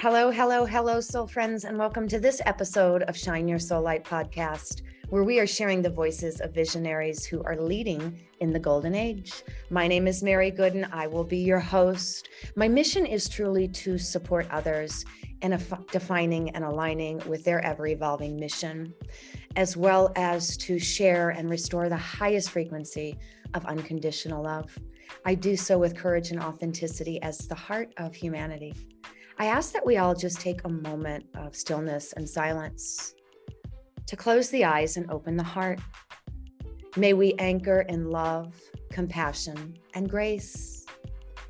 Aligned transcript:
Hello, 0.00 0.30
hello, 0.30 0.64
hello, 0.64 1.00
soul 1.00 1.26
friends, 1.26 1.64
and 1.64 1.76
welcome 1.76 2.06
to 2.06 2.20
this 2.20 2.40
episode 2.46 3.02
of 3.02 3.16
Shine 3.16 3.48
Your 3.48 3.58
Soul 3.58 3.82
Light 3.82 4.04
podcast, 4.04 4.82
where 5.08 5.24
we 5.24 5.40
are 5.40 5.46
sharing 5.46 5.82
the 5.82 5.90
voices 5.90 6.40
of 6.40 6.54
visionaries 6.54 7.24
who 7.24 7.42
are 7.42 7.60
leading 7.60 8.16
in 8.38 8.52
the 8.52 8.60
golden 8.60 8.94
age. 8.94 9.42
My 9.70 9.88
name 9.88 10.06
is 10.06 10.22
Mary 10.22 10.52
Gooden. 10.52 10.88
I 10.92 11.08
will 11.08 11.24
be 11.24 11.38
your 11.38 11.58
host. 11.58 12.28
My 12.54 12.68
mission 12.68 13.06
is 13.06 13.28
truly 13.28 13.66
to 13.66 13.98
support 13.98 14.46
others 14.52 15.04
in 15.42 15.60
defining 15.90 16.50
and 16.50 16.62
aligning 16.62 17.20
with 17.26 17.42
their 17.42 17.60
ever 17.64 17.88
evolving 17.88 18.38
mission, 18.38 18.94
as 19.56 19.76
well 19.76 20.12
as 20.14 20.56
to 20.58 20.78
share 20.78 21.30
and 21.30 21.50
restore 21.50 21.88
the 21.88 21.96
highest 21.96 22.50
frequency 22.50 23.18
of 23.52 23.66
unconditional 23.66 24.44
love. 24.44 24.78
I 25.24 25.34
do 25.34 25.56
so 25.56 25.76
with 25.76 25.96
courage 25.96 26.30
and 26.30 26.40
authenticity 26.40 27.20
as 27.20 27.38
the 27.48 27.56
heart 27.56 27.92
of 27.96 28.14
humanity. 28.14 28.74
I 29.40 29.46
ask 29.46 29.72
that 29.72 29.86
we 29.86 29.98
all 29.98 30.16
just 30.16 30.40
take 30.40 30.64
a 30.64 30.68
moment 30.68 31.26
of 31.36 31.54
stillness 31.54 32.12
and 32.14 32.28
silence 32.28 33.14
to 34.06 34.16
close 34.16 34.50
the 34.50 34.64
eyes 34.64 34.96
and 34.96 35.08
open 35.12 35.36
the 35.36 35.44
heart. 35.44 35.78
May 36.96 37.12
we 37.12 37.34
anchor 37.34 37.82
in 37.82 38.10
love, 38.10 38.60
compassion, 38.90 39.78
and 39.94 40.10
grace. 40.10 40.84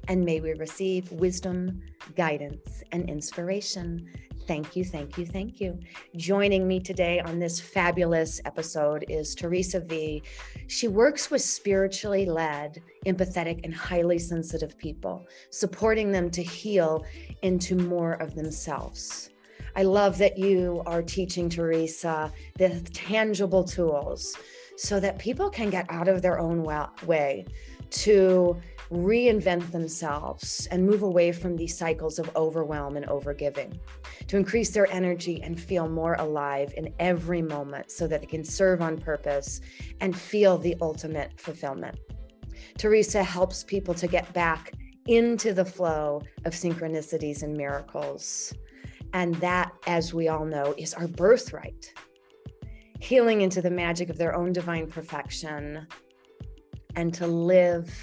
And 0.07 0.23
may 0.23 0.41
we 0.41 0.53
receive 0.53 1.11
wisdom, 1.13 1.81
guidance, 2.15 2.83
and 2.93 3.09
inspiration 3.09 4.07
Thank 4.49 4.75
you, 4.77 4.83
thank 4.83 5.19
you, 5.19 5.27
thank 5.27 5.61
you. 5.61 5.79
Joining 6.17 6.67
me 6.67 6.81
today 6.81 7.21
on 7.21 7.39
this 7.39 7.61
fabulous 7.61 8.41
episode 8.47 9.05
is 9.07 9.35
Theresa 9.35 9.79
Vee. 9.79 10.23
She 10.69 10.89
works 10.89 11.31
with 11.31 11.43
spiritually 11.43 12.25
led, 12.25 12.81
empathetic, 13.05 13.61
and 13.63 13.75
highly 13.75 14.19
sensitive 14.19 14.79
people, 14.79 15.29
supporting 15.51 16.11
them 16.11 16.31
to 16.31 16.43
heal 16.43 17.05
into 17.43 17.77
more 17.77 18.15
of 18.15 18.35
themselves. 18.35 19.29
I 19.77 19.83
love 19.83 20.17
that 20.17 20.39
you 20.39 20.83
are 20.87 21.03
teaching 21.03 21.51
Theresa 21.51 22.33
the 22.57 22.81
tangible 22.95 23.65
tools 23.65 24.35
so 24.79 24.99
that 24.99 25.19
people 25.19 25.51
can 25.51 25.69
get 25.69 25.85
out 25.91 26.09
of 26.09 26.23
their 26.23 26.39
own 26.39 26.63
way 26.63 27.45
to 27.91 28.57
reinvent 28.91 29.71
themselves 29.71 30.67
and 30.71 30.87
move 30.87 31.03
away 31.03 31.33
from 31.33 31.57
these 31.57 31.77
cycles 31.77 32.19
of 32.19 32.35
overwhelm 32.37 32.97
and 32.97 33.07
overgiving, 33.07 33.79
to 34.27 34.37
increase 34.37 34.71
their 34.71 34.91
energy 34.93 35.43
and 35.43 35.61
feel 35.61 35.89
more 35.89 36.15
alive 36.15 36.73
in 36.77 36.95
every 36.99 37.43
moment 37.43 37.91
so 37.91 38.07
that 38.07 38.21
they 38.21 38.27
can 38.27 38.45
serve 38.45 38.81
on 38.81 38.99
purpose 38.99 39.61
and 40.01 40.17
feel 40.17 40.57
the 40.59 40.77
ultimate 40.81 41.39
fulfillment. 41.39 41.99
Theresa 42.77 43.23
helps 43.23 43.63
people 43.65 43.95
to 43.95 44.07
get 44.07 44.33
back 44.33 44.73
into 45.07 45.53
the 45.53 45.65
flow 45.65 46.23
of 46.45 46.53
synchronicities 46.53 47.43
and 47.43 47.57
miracles. 47.57 48.53
And 49.15 49.35
that, 49.37 49.73
as 49.87 50.13
we 50.13 50.29
all 50.29 50.45
know, 50.45 50.75
is 50.77 50.93
our 50.95 51.09
birthright. 51.09 51.93
Healing 53.01 53.41
into 53.41 53.63
the 53.63 53.71
magic 53.71 54.11
of 54.11 54.19
their 54.19 54.35
own 54.35 54.53
divine 54.53 54.87
perfection 54.87 55.87
and 56.95 57.15
to 57.15 57.27
live 57.27 57.95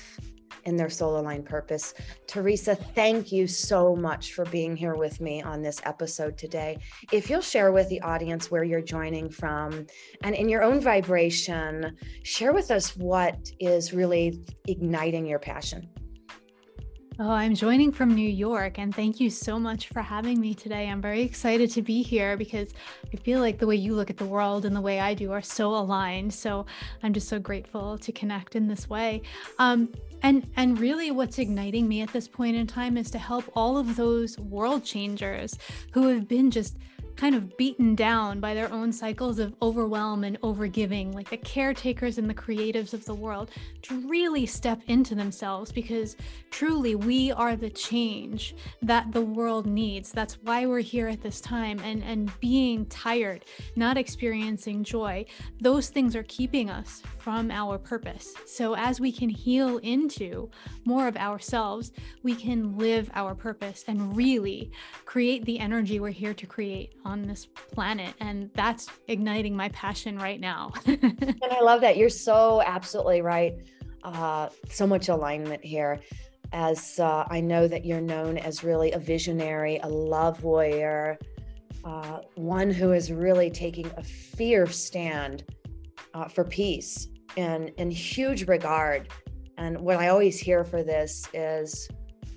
in 0.66 0.76
their 0.76 0.90
soul 0.90 1.20
aligned 1.20 1.46
purpose. 1.46 1.94
Theresa, 2.28 2.76
thank 2.76 3.32
you 3.32 3.48
so 3.48 3.96
much 3.96 4.34
for 4.34 4.46
being 4.46 4.76
here 4.76 4.96
with 4.96 5.22
me 5.22 5.42
on 5.42 5.62
this 5.62 5.82
episode 5.86 6.38
today. 6.38 6.80
If 7.12 7.30
you'll 7.30 7.42
share 7.42 7.72
with 7.72 7.88
the 7.90 8.02
audience 8.02 8.50
where 8.50 8.64
you're 8.64 8.82
joining 8.82 9.30
from 9.30 9.86
and 10.24 10.36
in 10.36 10.50
your 10.50 10.64
own 10.64 10.80
vibration, 10.80 11.98
share 12.24 12.54
with 12.54 12.72
us 12.72 12.96
what 12.96 13.52
is 13.60 13.94
really 13.94 14.44
igniting 14.68 15.26
your 15.26 15.40
passion. 15.40 15.90
Oh, 17.18 17.30
I'm 17.30 17.56
joining 17.56 17.94
from 17.94 18.14
New 18.14 18.28
York, 18.28 18.78
and 18.78 18.94
thank 18.94 19.22
you 19.22 19.30
so 19.30 19.58
much 19.58 19.88
for 19.88 20.02
having 20.02 20.38
me 20.38 20.54
today. 20.54 20.90
I'm 20.90 21.02
very 21.02 21.22
excited 21.22 21.72
to 21.72 21.82
be 21.82 22.04
here 22.04 22.36
because 22.36 22.74
I 23.14 23.16
feel 23.16 23.40
like 23.40 23.58
the 23.58 23.66
way 23.66 23.78
you 23.78 23.96
look 23.96 24.10
at 24.10 24.18
the 24.18 24.26
world 24.26 24.66
and 24.66 24.76
the 24.76 24.82
way 24.82 25.00
I 25.00 25.14
do 25.14 25.32
are 25.32 25.42
so 25.42 25.74
aligned. 25.74 26.34
So 26.34 26.66
I'm 27.04 27.14
just 27.14 27.30
so 27.30 27.40
grateful 27.40 27.98
to 28.00 28.12
connect 28.12 28.58
in 28.58 28.68
this 28.68 28.90
way. 28.90 29.22
Um, 29.60 29.94
and 30.26 30.48
and 30.58 30.80
really 30.80 31.12
what's 31.12 31.38
igniting 31.38 31.88
me 31.88 32.02
at 32.02 32.12
this 32.12 32.28
point 32.28 32.56
in 32.56 32.66
time 32.66 32.98
is 32.98 33.12
to 33.12 33.20
help 33.20 33.46
all 33.56 33.78
of 33.78 33.96
those 33.96 34.40
world 34.40 34.84
changers 34.84 35.56
who 35.92 36.08
have 36.08 36.28
been 36.28 36.50
just 36.50 36.78
kind 37.16 37.36
of 37.36 37.56
beaten 37.58 37.96
down 37.96 38.40
by 38.40 38.54
their 38.54 38.72
own 38.74 38.92
cycles 38.92 39.40
of 39.40 39.56
overwhelm 39.62 40.24
and 40.24 40.42
overgiving, 40.42 41.14
like 41.14 41.30
the 41.30 41.38
caretakers 41.38 42.18
and 42.18 42.30
the 42.30 42.34
creatives 42.34 42.94
of 42.94 43.06
the 43.06 43.14
world, 43.14 43.52
to 43.84 43.96
really 44.10 44.46
step 44.46 44.82
into 44.88 45.16
themselves 45.16 45.72
because 45.72 46.18
truly 46.52 46.96
we 46.96 47.32
are 47.32 47.56
the 47.56 47.70
change 47.70 48.56
that 48.82 49.12
the 49.14 49.22
world 49.22 49.66
needs. 49.66 50.12
That's 50.12 50.34
why 50.42 50.66
we're 50.66 50.80
here 50.80 51.08
at 51.08 51.22
this 51.22 51.40
time. 51.40 51.80
And, 51.86 52.04
and 52.04 52.38
being 52.42 52.86
tired, 52.88 53.46
not 53.76 53.98
experiencing 53.98 54.84
joy, 54.84 55.26
those 55.62 55.90
things 55.90 56.16
are 56.16 56.24
keeping 56.24 56.70
us 56.70 57.02
from 57.26 57.50
our 57.50 57.80
purpose. 57.80 58.36
So 58.46 58.76
as 58.76 59.00
we 59.00 59.12
can 59.12 59.30
heal 59.30 59.80
into 59.80 60.48
more 60.84 61.08
of 61.08 61.18
ourselves, 61.18 61.92
we 62.22 62.36
can 62.36 62.78
live 62.78 63.10
our 63.16 63.34
purpose 63.34 63.84
and 63.88 64.16
really 64.16 64.70
create 65.06 65.44
the 65.46 65.58
energy 65.58 66.00
we're 66.00 66.12
here 66.12 66.36
to 66.36 66.46
create 66.46 66.94
on 67.04 67.24
this 67.24 67.48
planet. 67.48 68.14
And 68.20 68.52
that's 68.54 68.90
igniting 69.08 69.56
my 69.56 69.70
passion 69.70 70.20
right 70.20 70.40
now. 70.40 70.72
and 70.86 71.44
I 71.50 71.62
love 71.62 71.82
that. 71.82 71.98
You're 71.98 72.10
so 72.10 72.62
absolutely 72.64 73.24
right. 73.24 73.56
Uh, 74.04 74.50
so 74.70 74.86
much 74.86 75.10
alignment 75.10 75.66
here. 75.66 76.02
As 76.54 77.00
uh, 77.00 77.26
I 77.28 77.42
know 77.42 77.68
that 77.68 77.86
you're 77.86 78.02
known 78.02 78.38
as 78.38 78.64
really 78.64 78.92
a 78.92 79.00
visionary, 79.00 79.80
a 79.82 79.90
love 79.90 80.44
warrior, 80.44 81.18
uh, 81.84 82.20
one 82.36 82.70
who 82.70 82.92
is 82.92 83.12
really 83.12 83.50
taking 83.50 83.90
a 83.98 84.04
fierce 84.04 84.78
stand 84.78 85.44
uh, 86.14 86.28
for 86.28 86.44
peace 86.44 87.08
and 87.38 87.70
in 87.78 87.92
huge 87.92 88.48
regard. 88.48 89.10
And 89.58 89.80
what 89.80 89.98
I 89.98 90.10
always 90.10 90.40
hear 90.40 90.64
for 90.64 90.84
this 90.84 91.28
is 91.34 91.90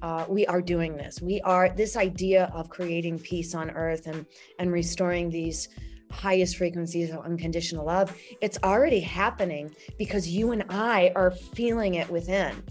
uh, 0.02 0.24
we 0.28 0.46
are 0.46 0.62
doing 0.62 0.96
this. 0.96 1.20
We 1.20 1.40
are 1.42 1.68
this 1.70 1.96
idea 1.96 2.50
of 2.54 2.68
creating 2.68 3.18
peace 3.18 3.54
on 3.54 3.70
earth 3.70 4.06
and 4.06 4.26
and 4.58 4.72
restoring 4.72 5.28
these 5.30 5.68
highest 6.10 6.56
frequencies 6.56 7.10
of 7.10 7.18
unconditional 7.18 7.84
love. 7.84 8.16
It's 8.40 8.58
already 8.62 9.00
happening 9.00 9.74
because 9.98 10.28
you 10.28 10.52
and 10.52 10.64
I 10.70 11.12
are 11.14 11.30
feeling 11.30 11.94
it 11.94 12.08
within. 12.08 12.62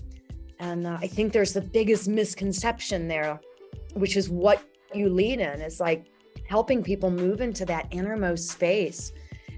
And 0.60 0.88
uh, 0.88 0.98
I 1.00 1.08
think 1.08 1.34
there's 1.34 1.54
the 1.54 1.62
biggest 1.62 2.08
misconception 2.08 3.08
there, 3.08 3.40
which 3.94 4.18
is 4.18 4.28
what 4.30 4.64
you 4.94 5.10
lead 5.10 5.40
in. 5.40 5.62
is 5.62 5.80
like 5.80 6.08
helping 6.48 6.82
people 6.82 7.12
move 7.12 7.42
into 7.42 7.66
that 7.66 7.88
innermost 7.92 8.50
space 8.50 9.12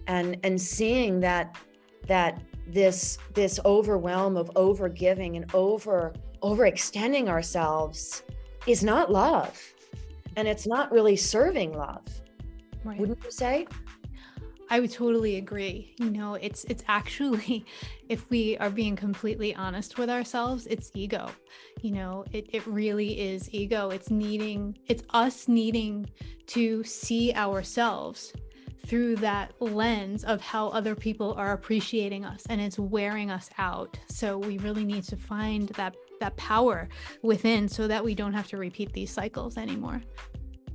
and 0.07 0.37
and 0.43 0.59
seeing 0.59 1.19
that 1.19 1.55
that 2.07 2.41
this 2.71 3.17
this 3.33 3.59
overwhelm 3.65 4.37
of 4.37 4.49
overgiving 4.55 5.35
and 5.35 5.53
over 5.53 6.13
overextending 6.41 7.27
ourselves 7.27 8.23
is 8.67 8.83
not 8.83 9.11
love 9.11 9.59
and 10.35 10.47
it's 10.47 10.67
not 10.67 10.91
really 10.91 11.15
serving 11.15 11.73
love 11.73 12.05
right. 12.83 12.99
wouldn't 12.99 13.21
you 13.23 13.31
say 13.31 13.67
I 14.71 14.79
would 14.79 14.91
totally 14.91 15.37
agree. 15.37 15.95
You 15.97 16.11
know, 16.11 16.35
it's 16.35 16.63
it's 16.65 16.83
actually 16.87 17.65
if 18.09 18.29
we 18.29 18.57
are 18.59 18.69
being 18.69 18.95
completely 18.95 19.55
honest 19.55 19.97
with 19.97 20.09
ourselves, 20.09 20.67
it's 20.67 20.91
ego. 20.93 21.31
You 21.81 21.91
know, 21.91 22.23
it 22.31 22.49
it 22.53 22.65
really 22.67 23.19
is 23.19 23.49
ego. 23.51 23.89
It's 23.89 24.11
needing 24.11 24.77
it's 24.87 25.03
us 25.09 25.47
needing 25.47 26.07
to 26.47 26.83
see 26.83 27.33
ourselves 27.33 28.31
through 28.89 29.15
that 29.17 29.53
lens 29.61 30.23
of 30.23 30.41
how 30.41 30.69
other 30.69 30.95
people 30.95 31.33
are 31.33 31.53
appreciating 31.53 32.25
us 32.25 32.43
and 32.49 32.59
it's 32.59 32.79
wearing 32.79 33.29
us 33.29 33.47
out. 33.59 33.99
So 34.09 34.35
we 34.35 34.57
really 34.57 34.83
need 34.83 35.03
to 35.03 35.15
find 35.15 35.69
that 35.69 35.95
that 36.19 36.35
power 36.35 36.89
within 37.21 37.69
so 37.69 37.87
that 37.87 38.03
we 38.03 38.13
don't 38.15 38.33
have 38.33 38.47
to 38.47 38.57
repeat 38.57 38.91
these 38.91 39.11
cycles 39.11 39.57
anymore. 39.57 40.01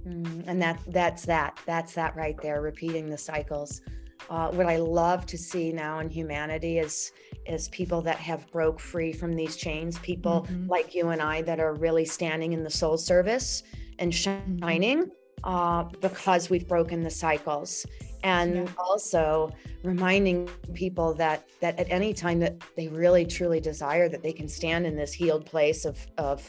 Mm, 0.06 0.44
and 0.46 0.62
that 0.62 0.80
that's 0.86 1.26
that 1.26 1.58
that's 1.66 1.92
that 1.94 2.14
right 2.14 2.40
there 2.40 2.62
repeating 2.62 3.10
the 3.10 3.18
cycles. 3.18 3.82
Uh, 4.30 4.48
what 4.52 4.66
I 4.66 4.76
love 4.76 5.26
to 5.26 5.36
see 5.36 5.72
now 5.72 5.98
in 5.98 6.08
humanity 6.08 6.78
is 6.78 7.10
is 7.46 7.68
people 7.70 8.00
that 8.02 8.16
have 8.16 8.50
broke 8.52 8.78
free 8.78 9.12
from 9.12 9.34
these 9.34 9.56
chains, 9.56 9.98
people 9.98 10.46
mm-hmm. 10.48 10.68
like 10.68 10.94
you 10.94 11.08
and 11.08 11.20
I 11.20 11.42
that 11.42 11.58
are 11.58 11.74
really 11.74 12.04
standing 12.04 12.52
in 12.52 12.62
the 12.62 12.70
soul 12.70 12.96
service 12.96 13.64
and 13.98 14.12
mm-hmm. 14.12 14.60
shining. 14.60 14.98
Mm-hmm 15.00 15.10
uh, 15.44 15.84
because 16.00 16.50
we've 16.50 16.66
broken 16.66 17.02
the 17.02 17.10
cycles 17.10 17.86
and 18.24 18.54
yeah. 18.54 18.66
also 18.78 19.52
reminding 19.82 20.48
people 20.72 21.14
that 21.14 21.46
that 21.60 21.78
at 21.78 21.86
any 21.90 22.12
time 22.12 22.40
that 22.40 22.60
they 22.74 22.88
really 22.88 23.24
truly 23.24 23.60
desire 23.60 24.08
that 24.08 24.22
they 24.22 24.32
can 24.32 24.48
stand 24.48 24.86
in 24.86 24.96
this 24.96 25.12
healed 25.12 25.46
place 25.46 25.84
of 25.84 26.04
of 26.18 26.42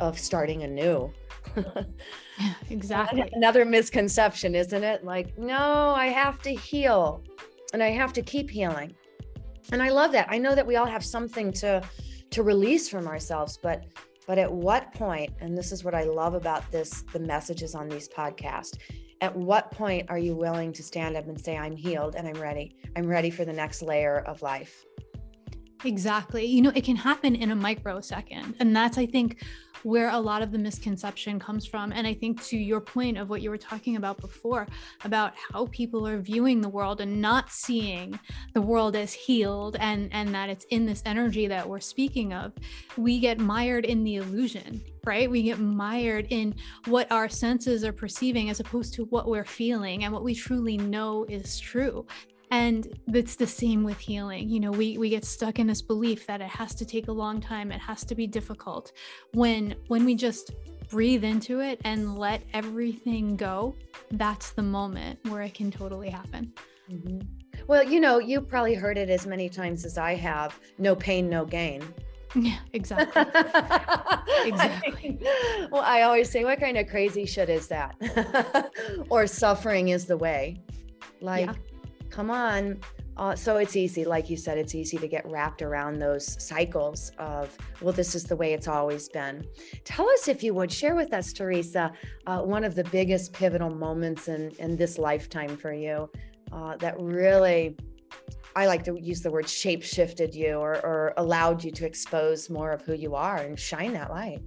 of 0.00 0.18
starting 0.18 0.64
anew. 0.64 1.12
Yeah, 2.38 2.54
exactly. 2.70 3.28
another 3.34 3.66
misconception 3.66 4.54
isn't 4.54 4.82
it? 4.82 5.04
Like 5.04 5.36
no 5.36 5.92
i 5.94 6.06
have 6.06 6.40
to 6.42 6.54
heal 6.54 7.22
and 7.74 7.82
i 7.82 7.90
have 7.90 8.14
to 8.14 8.22
keep 8.22 8.48
healing. 8.48 8.94
And 9.72 9.82
i 9.82 9.90
love 9.90 10.10
that. 10.12 10.26
I 10.30 10.38
know 10.38 10.54
that 10.54 10.66
we 10.66 10.76
all 10.76 10.86
have 10.86 11.04
something 11.04 11.52
to 11.52 11.82
to 12.30 12.42
release 12.42 12.88
from 12.88 13.06
ourselves 13.06 13.58
but 13.62 13.84
But 14.26 14.38
at 14.38 14.50
what 14.50 14.94
point, 14.94 15.30
and 15.40 15.58
this 15.58 15.70
is 15.72 15.82
what 15.84 15.94
I 15.94 16.04
love 16.04 16.34
about 16.34 16.64
this, 16.70 17.02
the 17.12 17.18
messages 17.18 17.74
on 17.74 17.88
these 17.88 18.08
podcasts, 18.08 18.78
at 19.20 19.36
what 19.36 19.70
point 19.70 20.08
are 20.08 20.18
you 20.18 20.34
willing 20.34 20.72
to 20.72 20.82
stand 20.82 21.16
up 21.16 21.26
and 21.26 21.38
say, 21.38 21.56
I'm 21.56 21.76
healed 21.76 22.14
and 22.16 22.26
I'm 22.26 22.40
ready? 22.40 22.76
I'm 22.96 23.06
ready 23.06 23.30
for 23.30 23.44
the 23.44 23.52
next 23.52 23.82
layer 23.82 24.20
of 24.20 24.42
life. 24.42 24.86
Exactly. 25.84 26.44
You 26.44 26.62
know, 26.62 26.72
it 26.74 26.84
can 26.84 26.96
happen 26.96 27.34
in 27.34 27.50
a 27.50 27.56
microsecond. 27.56 28.54
And 28.60 28.74
that's, 28.76 28.98
I 28.98 29.06
think, 29.06 29.42
where 29.82 30.10
a 30.10 30.18
lot 30.18 30.42
of 30.42 30.52
the 30.52 30.58
misconception 30.58 31.38
comes 31.38 31.64
from. 31.66 31.90
And 31.92 32.06
I 32.06 32.12
think 32.12 32.42
to 32.44 32.56
your 32.58 32.80
point 32.80 33.16
of 33.16 33.30
what 33.30 33.40
you 33.40 33.48
were 33.48 33.56
talking 33.56 33.96
about 33.96 34.20
before, 34.20 34.66
about 35.04 35.32
how 35.52 35.66
people 35.66 36.06
are 36.06 36.18
viewing 36.18 36.60
the 36.60 36.68
world 36.68 37.00
and 37.00 37.20
not 37.20 37.50
seeing 37.50 38.18
the 38.52 38.60
world 38.60 38.94
as 38.94 39.12
healed 39.14 39.76
and, 39.80 40.10
and 40.12 40.34
that 40.34 40.50
it's 40.50 40.64
in 40.66 40.84
this 40.84 41.02
energy 41.06 41.46
that 41.46 41.66
we're 41.66 41.80
speaking 41.80 42.34
of, 42.34 42.52
we 42.98 43.18
get 43.18 43.38
mired 43.38 43.86
in 43.86 44.04
the 44.04 44.16
illusion, 44.16 44.82
right? 45.06 45.30
We 45.30 45.42
get 45.42 45.58
mired 45.58 46.26
in 46.28 46.54
what 46.86 47.10
our 47.10 47.28
senses 47.28 47.84
are 47.84 47.92
perceiving 47.92 48.50
as 48.50 48.60
opposed 48.60 48.92
to 48.94 49.04
what 49.06 49.28
we're 49.28 49.44
feeling 49.44 50.04
and 50.04 50.12
what 50.12 50.24
we 50.24 50.34
truly 50.34 50.76
know 50.76 51.24
is 51.28 51.58
true 51.58 52.06
and 52.50 52.88
it's 53.08 53.36
the 53.36 53.46
same 53.46 53.82
with 53.84 53.98
healing 53.98 54.48
you 54.48 54.60
know 54.60 54.70
we 54.70 54.98
we 54.98 55.08
get 55.08 55.24
stuck 55.24 55.58
in 55.58 55.66
this 55.66 55.82
belief 55.82 56.26
that 56.26 56.40
it 56.40 56.48
has 56.48 56.74
to 56.74 56.84
take 56.84 57.08
a 57.08 57.12
long 57.12 57.40
time 57.40 57.70
it 57.70 57.80
has 57.80 58.04
to 58.04 58.14
be 58.14 58.26
difficult 58.26 58.92
when 59.34 59.74
when 59.88 60.04
we 60.04 60.14
just 60.14 60.52
breathe 60.88 61.24
into 61.24 61.60
it 61.60 61.80
and 61.84 62.18
let 62.18 62.42
everything 62.52 63.36
go 63.36 63.74
that's 64.12 64.50
the 64.50 64.62
moment 64.62 65.18
where 65.28 65.42
it 65.42 65.54
can 65.54 65.70
totally 65.70 66.10
happen 66.10 66.52
mm-hmm. 66.90 67.20
well 67.66 67.82
you 67.82 68.00
know 68.00 68.18
you 68.18 68.40
probably 68.40 68.74
heard 68.74 68.98
it 68.98 69.08
as 69.08 69.26
many 69.26 69.48
times 69.48 69.84
as 69.84 69.96
i 69.96 70.14
have 70.14 70.58
no 70.78 70.94
pain 70.94 71.28
no 71.28 71.44
gain 71.44 71.82
yeah, 72.36 72.58
exactly. 72.72 73.22
exactly. 74.44 75.18
well, 75.72 75.82
I 75.82 76.02
always 76.02 76.30
say, 76.30 76.44
what 76.44 76.60
kind 76.60 76.78
of 76.78 76.86
crazy 76.86 77.26
shit 77.26 77.48
is 77.48 77.66
that? 77.66 78.70
or 79.10 79.26
suffering 79.26 79.88
is 79.88 80.06
the 80.06 80.16
way. 80.16 80.62
Like, 81.20 81.46
yeah 81.46 81.54
come 82.10 82.30
on. 82.30 82.80
Uh, 83.16 83.34
so 83.34 83.58
it's 83.58 83.76
easy, 83.76 84.04
like 84.04 84.30
you 84.30 84.36
said, 84.36 84.56
it's 84.56 84.74
easy 84.74 84.96
to 84.96 85.06
get 85.06 85.26
wrapped 85.26 85.60
around 85.60 85.98
those 85.98 86.42
cycles 86.42 87.12
of, 87.18 87.54
well, 87.82 87.92
this 87.92 88.14
is 88.14 88.24
the 88.24 88.34
way 88.34 88.54
it's 88.54 88.66
always 88.66 89.10
been. 89.10 89.44
Tell 89.84 90.08
us, 90.08 90.26
if 90.26 90.42
you 90.42 90.54
would, 90.54 90.72
share 90.72 90.94
with 90.94 91.12
us, 91.12 91.32
Theresa, 91.32 91.92
uh, 92.26 92.40
one 92.40 92.64
of 92.64 92.74
the 92.74 92.84
biggest 92.84 93.34
pivotal 93.34 93.68
moments 93.68 94.28
in, 94.28 94.52
in 94.58 94.74
this 94.74 94.96
lifetime 94.96 95.56
for 95.56 95.72
you 95.72 96.08
uh, 96.50 96.76
that 96.76 96.98
really, 96.98 97.76
I 98.56 98.66
like 98.66 98.84
to 98.84 98.98
use 98.98 99.20
the 99.20 99.30
word 99.30 99.48
shape 99.48 99.82
shifted 99.82 100.34
you 100.34 100.54
or, 100.54 100.76
or 100.76 101.12
allowed 101.18 101.62
you 101.62 101.70
to 101.72 101.86
expose 101.86 102.48
more 102.48 102.72
of 102.72 102.80
who 102.82 102.94
you 102.94 103.14
are 103.14 103.36
and 103.36 103.58
shine 103.58 103.92
that 103.92 104.10
light. 104.10 104.40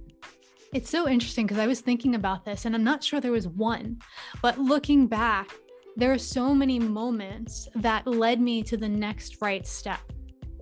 It's 0.72 0.90
so 0.90 1.08
interesting 1.08 1.46
because 1.46 1.60
I 1.60 1.68
was 1.68 1.80
thinking 1.80 2.16
about 2.16 2.44
this 2.44 2.64
and 2.64 2.74
I'm 2.74 2.82
not 2.82 3.04
sure 3.04 3.20
there 3.20 3.30
was 3.30 3.46
one, 3.46 4.00
but 4.42 4.58
looking 4.58 5.06
back, 5.06 5.52
there 5.96 6.12
are 6.12 6.18
so 6.18 6.54
many 6.54 6.78
moments 6.78 7.68
that 7.76 8.06
led 8.06 8.40
me 8.40 8.62
to 8.64 8.76
the 8.76 8.88
next 8.88 9.40
right 9.40 9.66
step. 9.66 10.00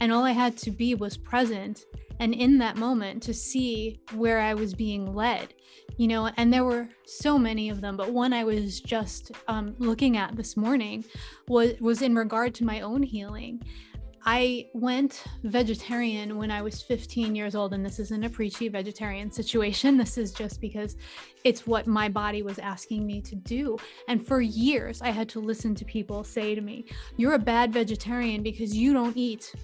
And 0.01 0.13
all 0.13 0.25
I 0.25 0.33
had 0.33 0.57
to 0.59 0.71
be 0.71 0.95
was 0.95 1.17
present 1.17 1.85
and 2.21 2.35
in 2.35 2.59
that 2.59 2.77
moment 2.77 3.23
to 3.25 3.35
see 3.35 4.01
where 4.15 4.39
I 4.39 4.55
was 4.55 4.75
being 4.75 5.15
led, 5.15 5.55
you 5.97 6.07
know, 6.07 6.31
and 6.37 6.53
there 6.53 6.65
were 6.65 6.89
so 7.05 7.39
many 7.39 7.69
of 7.69 7.81
them, 7.81 7.97
but 7.97 8.13
one 8.13 8.33
I 8.33 8.45
was 8.45 8.81
just 8.81 9.33
um, 9.49 9.75
looking 9.79 10.17
at 10.17 10.37
this 10.37 10.57
morning 10.57 11.05
was 11.49 11.75
was 11.81 12.03
in 12.03 12.15
regard 12.15 12.55
to 12.57 12.65
my 12.65 12.81
own 12.81 13.03
healing. 13.03 13.63
I 14.25 14.69
went 14.73 15.25
vegetarian 15.45 16.37
when 16.37 16.51
I 16.51 16.63
was 16.63 16.83
15 16.83 17.35
years 17.35 17.55
old, 17.55 17.75
and 17.75 17.85
this 17.85 17.99
isn't 17.99 18.25
a 18.25 18.31
preachy 18.31 18.69
vegetarian 18.69 19.31
situation. 19.41 19.97
This 19.97 20.19
is 20.19 20.33
just 20.33 20.61
because 20.61 20.97
it's 21.45 21.67
what 21.67 21.87
my 21.87 22.09
body 22.09 22.43
was 22.43 22.59
asking 22.59 23.07
me 23.07 23.21
to 23.23 23.35
do. 23.35 23.77
And 24.09 24.25
for 24.27 24.41
years, 24.41 25.03
I 25.03 25.11
had 25.11 25.29
to 25.31 25.41
listen 25.41 25.75
to 25.77 25.85
people 25.85 26.25
say 26.25 26.55
to 26.55 26.61
me, 26.61 26.85
You're 27.17 27.35
a 27.35 27.39
bad 27.39 27.73
vegetarian 27.73 28.43
because 28.43 28.77
you 28.77 28.93
don't 28.93 29.17
eat 29.17 29.55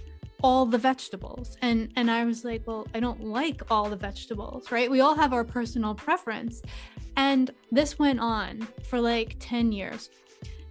all 0.43 0.65
the 0.65 0.79
vegetables 0.79 1.57
and 1.63 1.93
and 1.97 2.09
i 2.09 2.25
was 2.25 2.45
like 2.45 2.63
well 2.65 2.87
i 2.95 3.01
don't 3.01 3.25
like 3.25 3.61
all 3.73 3.91
the 3.91 3.97
vegetables 3.97 4.71
right 4.71 4.89
we 4.89 5.01
all 5.01 5.15
have 5.17 5.33
our 5.33 5.43
personal 5.43 5.95
preference 5.97 6.63
and 7.17 7.51
this 7.73 7.99
went 7.99 8.21
on 8.21 8.61
for 8.85 9.01
like 9.01 9.35
10 9.41 9.73
years 9.73 10.11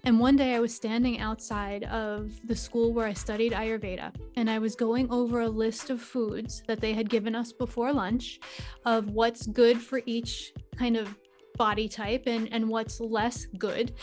and 0.07 0.21
one 0.21 0.37
day 0.37 0.55
I 0.55 0.61
was 0.61 0.73
standing 0.73 1.19
outside 1.19 1.83
of 1.83 2.31
the 2.47 2.55
school 2.55 2.93
where 2.93 3.05
I 3.05 3.11
studied 3.11 3.51
Ayurveda, 3.51 4.15
and 4.37 4.49
I 4.49 4.57
was 4.57 4.73
going 4.73 5.11
over 5.11 5.41
a 5.41 5.49
list 5.49 5.89
of 5.89 6.01
foods 6.01 6.63
that 6.65 6.79
they 6.79 6.93
had 6.93 7.09
given 7.09 7.35
us 7.35 7.51
before 7.51 7.91
lunch 7.91 8.39
of 8.85 9.09
what's 9.09 9.47
good 9.47 9.81
for 9.81 10.01
each 10.05 10.53
kind 10.77 10.95
of 10.95 11.13
body 11.57 11.89
type 11.89 12.23
and, 12.25 12.47
and 12.53 12.69
what's 12.69 13.01
less 13.01 13.47
good. 13.57 13.95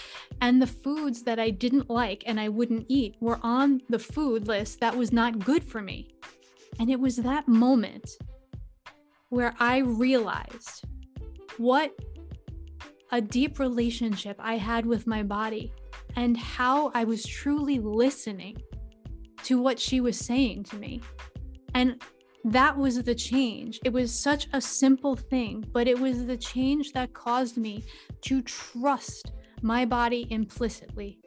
And 0.43 0.61
the 0.61 0.67
foods 0.67 1.23
that 1.23 1.39
I 1.39 1.49
didn't 1.49 1.89
like 1.89 2.23
and 2.27 2.39
I 2.39 2.51
wouldn't 2.51 2.85
eat 2.91 3.17
were 3.23 3.41
on 3.43 3.81
the 3.89 3.99
food 3.99 4.47
list 4.47 4.81
that 4.81 4.95
was 4.95 5.11
not 5.11 5.39
good 5.39 5.65
for 5.65 5.81
me. 5.81 6.11
And 6.79 6.91
it 6.91 7.01
was 7.01 7.17
that 7.17 7.49
moment 7.49 8.11
where 9.31 9.55
I 9.59 9.79
realized 9.79 10.85
what 11.57 11.99
a 13.11 13.23
deep 13.23 13.59
relationship 13.59 14.37
I 14.39 14.59
had 14.59 14.85
with 14.85 15.07
my 15.07 15.23
body 15.23 15.73
and 16.17 16.37
how 16.37 16.91
I 16.95 17.05
was 17.05 17.25
truly 17.25 17.79
listening 17.79 18.57
to 19.45 19.61
what 19.61 19.79
she 19.79 20.01
was 20.01 20.19
saying 20.19 20.65
to 20.65 20.77
me. 20.77 21.01
And 21.75 22.03
that 22.45 22.77
was 22.77 23.03
the 23.03 23.15
change. 23.15 23.81
It 23.85 23.93
was 23.93 24.13
such 24.13 24.49
a 24.53 24.61
simple 24.61 25.17
thing, 25.17 25.65
but 25.73 25.89
it 25.89 25.99
was 25.99 26.27
the 26.27 26.37
change 26.37 26.93
that 26.93 27.15
caused 27.15 27.57
me 27.57 27.85
to 28.23 28.43
trust 28.43 29.33
my 29.63 29.85
body 29.85 30.27
implicitly. 30.31 31.19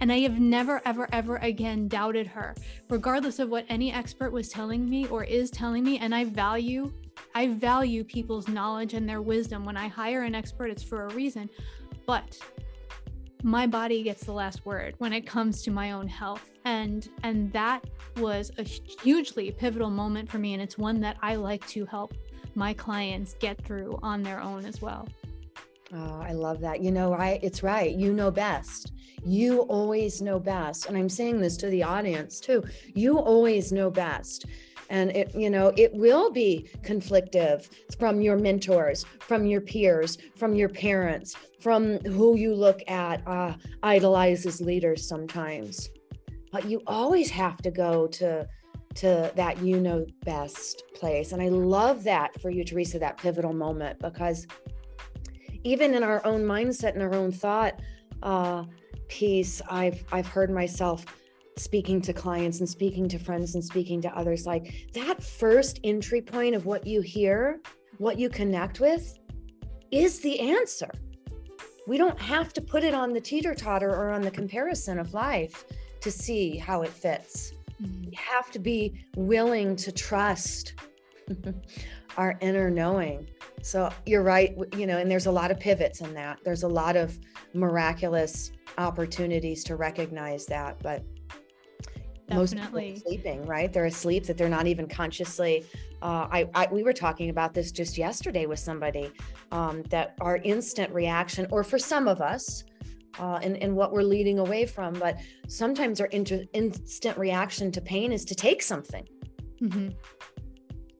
And 0.00 0.10
I 0.10 0.20
have 0.20 0.40
never, 0.40 0.80
ever, 0.84 1.08
ever 1.12 1.36
again 1.36 1.86
doubted 1.86 2.26
her, 2.26 2.54
regardless 2.88 3.38
of 3.38 3.50
what 3.50 3.66
any 3.68 3.92
expert 3.92 4.32
was 4.32 4.48
telling 4.48 4.88
me 4.88 5.06
or 5.06 5.24
is 5.24 5.50
telling 5.50 5.84
me. 5.84 5.98
And 5.98 6.14
I 6.14 6.24
value, 6.24 6.92
I 7.34 7.48
value 7.48 8.02
people's 8.02 8.48
knowledge 8.48 8.94
and 8.94 9.08
their 9.08 9.20
wisdom. 9.20 9.64
When 9.64 9.76
I 9.76 9.88
hire 9.88 10.22
an 10.22 10.34
expert, 10.34 10.70
it's 10.70 10.82
for 10.82 11.06
a 11.06 11.14
reason. 11.14 11.50
But 12.06 12.38
my 13.42 13.66
body 13.66 14.02
gets 14.02 14.24
the 14.24 14.32
last 14.32 14.64
word 14.66 14.94
when 14.98 15.12
it 15.12 15.26
comes 15.26 15.62
to 15.62 15.70
my 15.70 15.92
own 15.92 16.06
health 16.06 16.50
and 16.64 17.08
and 17.22 17.52
that 17.52 17.82
was 18.16 18.50
a 18.58 18.62
hugely 18.62 19.50
pivotal 19.50 19.90
moment 19.90 20.30
for 20.30 20.38
me 20.38 20.52
and 20.52 20.62
it's 20.62 20.76
one 20.76 21.00
that 21.00 21.16
I 21.22 21.36
like 21.36 21.66
to 21.68 21.86
help 21.86 22.14
my 22.54 22.74
clients 22.74 23.34
get 23.38 23.62
through 23.64 23.98
on 24.02 24.22
their 24.22 24.40
own 24.40 24.64
as 24.64 24.82
well. 24.82 25.08
Oh, 25.92 26.20
I 26.20 26.32
love 26.32 26.60
that. 26.60 26.80
You 26.80 26.92
know, 26.92 27.12
right? 27.12 27.40
It's 27.42 27.62
right. 27.62 27.94
You 27.94 28.12
know 28.12 28.30
best. 28.30 28.92
You 29.24 29.60
always 29.62 30.22
know 30.22 30.38
best. 30.38 30.86
And 30.86 30.96
I'm 30.96 31.08
saying 31.08 31.40
this 31.40 31.56
to 31.58 31.66
the 31.68 31.82
audience 31.82 32.38
too. 32.38 32.64
You 32.94 33.18
always 33.18 33.72
know 33.72 33.90
best 33.90 34.46
and 34.90 35.10
it 35.12 35.34
you 35.34 35.48
know 35.48 35.72
it 35.76 35.92
will 35.94 36.30
be 36.30 36.68
conflictive 36.82 37.68
from 37.98 38.20
your 38.20 38.36
mentors 38.36 39.06
from 39.20 39.46
your 39.46 39.60
peers 39.60 40.18
from 40.36 40.54
your 40.54 40.68
parents 40.68 41.36
from 41.60 41.98
who 42.00 42.36
you 42.36 42.54
look 42.54 42.80
at 42.88 43.26
uh, 43.26 43.54
idolize 43.82 44.46
as 44.46 44.60
leaders 44.60 45.06
sometimes. 45.06 45.90
But 46.50 46.66
you 46.66 46.82
always 46.86 47.30
have 47.30 47.58
to 47.58 47.70
go 47.70 48.06
to 48.08 48.46
to 48.96 49.32
that 49.36 49.62
you 49.62 49.80
know 49.80 50.04
best 50.24 50.82
place. 50.94 51.32
And 51.32 51.40
i 51.40 51.48
love 51.48 52.02
that 52.04 52.40
for 52.40 52.50
you 52.50 52.64
theresa 52.64 52.98
that 52.98 53.18
pivotal 53.18 53.52
moment 53.52 54.00
because 54.00 54.46
even 55.62 55.94
in 55.94 56.02
our 56.02 56.24
own 56.26 56.42
mindset 56.42 56.94
and 56.94 57.02
our 57.02 57.14
own 57.14 57.30
thought 57.30 57.80
uh, 58.22 58.64
piece 59.08 59.60
i've 59.70 60.02
i've 60.12 60.26
heard 60.26 60.50
myself 60.50 61.04
speaking 61.60 62.00
to 62.00 62.12
clients 62.12 62.60
and 62.60 62.68
speaking 62.68 63.08
to 63.08 63.18
friends 63.18 63.54
and 63.54 63.64
speaking 63.64 64.00
to 64.02 64.16
others 64.16 64.46
like 64.46 64.88
that 64.94 65.22
first 65.22 65.80
entry 65.84 66.20
point 66.20 66.54
of 66.54 66.66
what 66.66 66.86
you 66.86 67.00
hear 67.00 67.60
what 67.98 68.18
you 68.18 68.30
connect 68.30 68.80
with 68.80 69.18
is 69.90 70.20
the 70.20 70.40
answer. 70.40 70.90
We 71.86 71.98
don't 71.98 72.18
have 72.18 72.52
to 72.54 72.62
put 72.62 72.84
it 72.84 72.94
on 72.94 73.12
the 73.12 73.20
teeter 73.20 73.54
totter 73.54 73.90
or 73.90 74.10
on 74.10 74.22
the 74.22 74.30
comparison 74.30 74.98
of 74.98 75.12
life 75.12 75.64
to 76.00 76.10
see 76.10 76.56
how 76.56 76.82
it 76.82 76.90
fits. 76.90 77.52
Mm-hmm. 77.82 78.10
you 78.10 78.12
have 78.14 78.50
to 78.50 78.58
be 78.58 79.06
willing 79.16 79.74
to 79.76 79.90
trust 79.90 80.74
our 82.18 82.36
inner 82.42 82.68
knowing. 82.68 83.26
So 83.62 83.90
you're 84.04 84.22
right 84.22 84.54
you 84.76 84.86
know 84.86 84.98
and 84.98 85.10
there's 85.10 85.26
a 85.26 85.32
lot 85.32 85.50
of 85.50 85.58
pivots 85.58 86.00
in 86.00 86.12
that. 86.14 86.38
There's 86.44 86.62
a 86.62 86.68
lot 86.68 86.96
of 86.96 87.18
miraculous 87.54 88.52
opportunities 88.78 89.64
to 89.64 89.76
recognize 89.76 90.46
that 90.46 90.78
but 90.82 91.02
Definitely. 92.30 92.92
most 92.92 93.04
people 93.04 93.10
sleeping, 93.10 93.46
right? 93.46 93.72
They're 93.72 93.86
asleep 93.86 94.24
that 94.26 94.36
they're 94.38 94.48
not 94.48 94.66
even 94.66 94.88
consciously. 94.88 95.66
Uh, 96.00 96.26
I, 96.30 96.48
I, 96.54 96.68
we 96.70 96.82
were 96.82 96.92
talking 96.92 97.28
about 97.30 97.52
this 97.52 97.70
just 97.72 97.98
yesterday 97.98 98.46
with 98.46 98.58
somebody 98.58 99.12
um, 99.52 99.82
that 99.90 100.14
our 100.20 100.38
instant 100.38 100.92
reaction, 100.94 101.46
or 101.50 101.62
for 101.62 101.78
some 101.78 102.08
of 102.08 102.20
us, 102.20 102.64
uh, 103.18 103.38
and, 103.42 103.56
and 103.58 103.74
what 103.74 103.92
we're 103.92 104.02
leading 104.02 104.38
away 104.38 104.64
from, 104.64 104.94
but 104.94 105.18
sometimes 105.48 106.00
our 106.00 106.06
inter- 106.06 106.44
instant 106.54 107.18
reaction 107.18 107.70
to 107.72 107.80
pain 107.80 108.12
is 108.12 108.24
to 108.24 108.34
take 108.34 108.62
something 108.62 109.06
mm-hmm. 109.60 109.88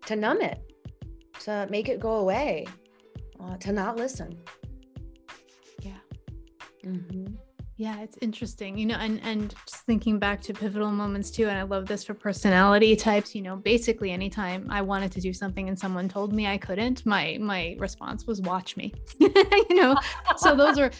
to 0.06 0.16
numb 0.16 0.42
it. 0.42 0.58
to 1.40 1.66
make 1.70 1.88
it 1.88 1.99
go 2.00 2.16
away, 2.16 2.66
uh, 3.40 3.56
to 3.56 3.72
not 3.72 3.96
listen. 3.96 4.38
Yeah. 5.82 5.92
Mm-hmm. 6.84 7.34
Yeah, 7.80 7.99
it's 8.02 8.18
interesting, 8.20 8.76
you 8.76 8.84
know, 8.84 8.96
and 8.96 9.22
and 9.22 9.54
just 9.66 9.87
thinking 9.87 10.18
back 10.18 10.42
to 10.42 10.52
pivotal 10.52 10.90
moments 10.90 11.30
too, 11.30 11.49
and 11.49 11.56
I 11.56 11.62
love 11.62 11.87
this 11.87 12.04
for 12.04 12.12
personality 12.12 12.94
types. 12.94 13.34
You 13.34 13.40
know, 13.40 13.56
basically, 13.56 14.10
anytime 14.10 14.66
I 14.68 14.82
wanted 14.82 15.10
to 15.12 15.20
do 15.22 15.32
something 15.32 15.66
and 15.66 15.78
someone 15.78 16.06
told 16.06 16.34
me 16.34 16.46
I 16.46 16.58
couldn't, 16.58 17.06
my 17.06 17.38
my 17.40 17.76
response 17.78 18.26
was 18.26 18.42
"watch 18.42 18.76
me," 18.76 18.92
you 19.18 19.76
know. 19.76 19.96
so 20.37 20.54
those 20.54 20.78
are 20.78 20.90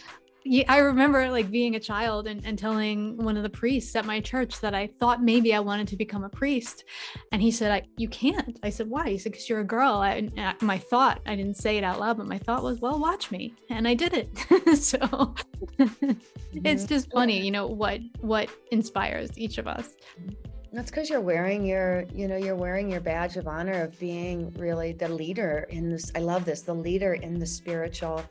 I 0.67 0.77
remember 0.79 1.29
like 1.29 1.51
being 1.51 1.75
a 1.75 1.79
child 1.79 2.27
and, 2.27 2.43
and 2.45 2.57
telling 2.57 3.15
one 3.17 3.37
of 3.37 3.43
the 3.43 3.49
priests 3.49 3.95
at 3.95 4.05
my 4.05 4.19
church 4.19 4.59
that 4.61 4.73
I 4.73 4.87
thought 4.87 5.21
maybe 5.21 5.53
I 5.53 5.59
wanted 5.59 5.87
to 5.89 5.95
become 5.95 6.23
a 6.23 6.29
priest. 6.29 6.85
And 7.31 7.41
he 7.41 7.51
said, 7.51 7.71
I, 7.71 7.83
You 7.97 8.07
can't. 8.09 8.59
I 8.63 8.69
said, 8.69 8.89
Why? 8.89 9.09
He 9.09 9.17
said, 9.17 9.33
Because 9.33 9.47
you're 9.47 9.59
a 9.59 9.65
girl. 9.65 9.93
I, 9.95 10.27
my 10.61 10.77
thought, 10.77 11.21
I 11.25 11.35
didn't 11.35 11.57
say 11.57 11.77
it 11.77 11.83
out 11.83 11.99
loud, 11.99 12.17
but 12.17 12.27
my 12.27 12.39
thought 12.39 12.63
was, 12.63 12.79
Well, 12.79 12.99
watch 12.99 13.29
me. 13.29 13.53
And 13.69 13.87
I 13.87 13.93
did 13.93 14.13
it. 14.13 14.29
so 14.77 14.97
mm-hmm. 14.97 16.11
it's 16.65 16.85
just 16.85 17.11
funny, 17.11 17.39
you 17.39 17.51
know, 17.51 17.67
what 17.67 18.01
what 18.21 18.49
inspires 18.71 19.37
each 19.37 19.57
of 19.57 19.67
us. 19.67 19.95
That's 20.73 20.89
because 20.89 21.09
you're 21.09 21.21
wearing 21.21 21.65
your, 21.65 22.05
you 22.13 22.29
know, 22.29 22.37
you're 22.37 22.55
wearing 22.55 22.89
your 22.89 23.01
badge 23.01 23.35
of 23.35 23.45
honor 23.45 23.83
of 23.83 23.99
being 23.99 24.53
really 24.53 24.93
the 24.93 25.09
leader 25.09 25.67
in 25.69 25.89
this. 25.89 26.11
I 26.15 26.19
love 26.19 26.45
this, 26.45 26.61
the 26.61 26.73
leader 26.73 27.15
in 27.15 27.37
the 27.37 27.45
spiritual 27.45 28.23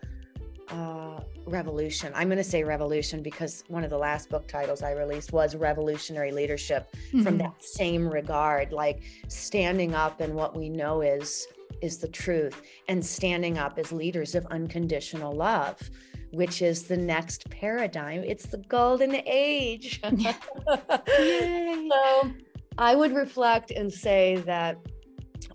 uh, 0.71 1.21
revolution. 1.47 2.13
I'm 2.15 2.29
going 2.29 2.39
to 2.39 2.45
say 2.45 2.63
revolution 2.63 3.23
because 3.23 3.65
one 3.69 3.85
of 3.85 3.91
the 3.91 3.99
last 3.99 4.29
book 4.29 4.47
titles 4.47 4.83
I 4.83 4.93
released 4.93 5.33
was 5.33 5.57
Revolutionary 5.57 6.33
Leadership 6.33 6.95
mm-hmm. 6.95 7.23
from 7.23 7.39
that 7.39 7.63
same 7.63 8.09
regard, 8.09 8.73
like 8.73 9.03
standing 9.29 9.95
up 9.95 10.21
and 10.21 10.35
what 10.35 10.57
we 10.57 10.69
know 10.69 11.01
is 11.01 11.47
is 11.83 11.99
the 11.99 12.09
truth 12.09 12.63
and 12.89 13.05
standing 13.05 13.59
up 13.59 13.79
as 13.79 13.93
leaders 13.93 14.35
of 14.35 14.47
unconditional 14.47 15.33
love 15.33 15.79
which 16.33 16.63
is 16.63 16.85
the 16.85 16.97
next 16.97 17.49
paradigm 17.51 18.23
it's 18.25 18.47
the 18.47 18.59
golden 18.69 19.15
age 19.27 20.01
so 20.03 22.33
i 22.79 22.95
would 22.95 23.15
reflect 23.15 23.71
and 23.71 23.93
say 23.93 24.37
that 24.47 24.79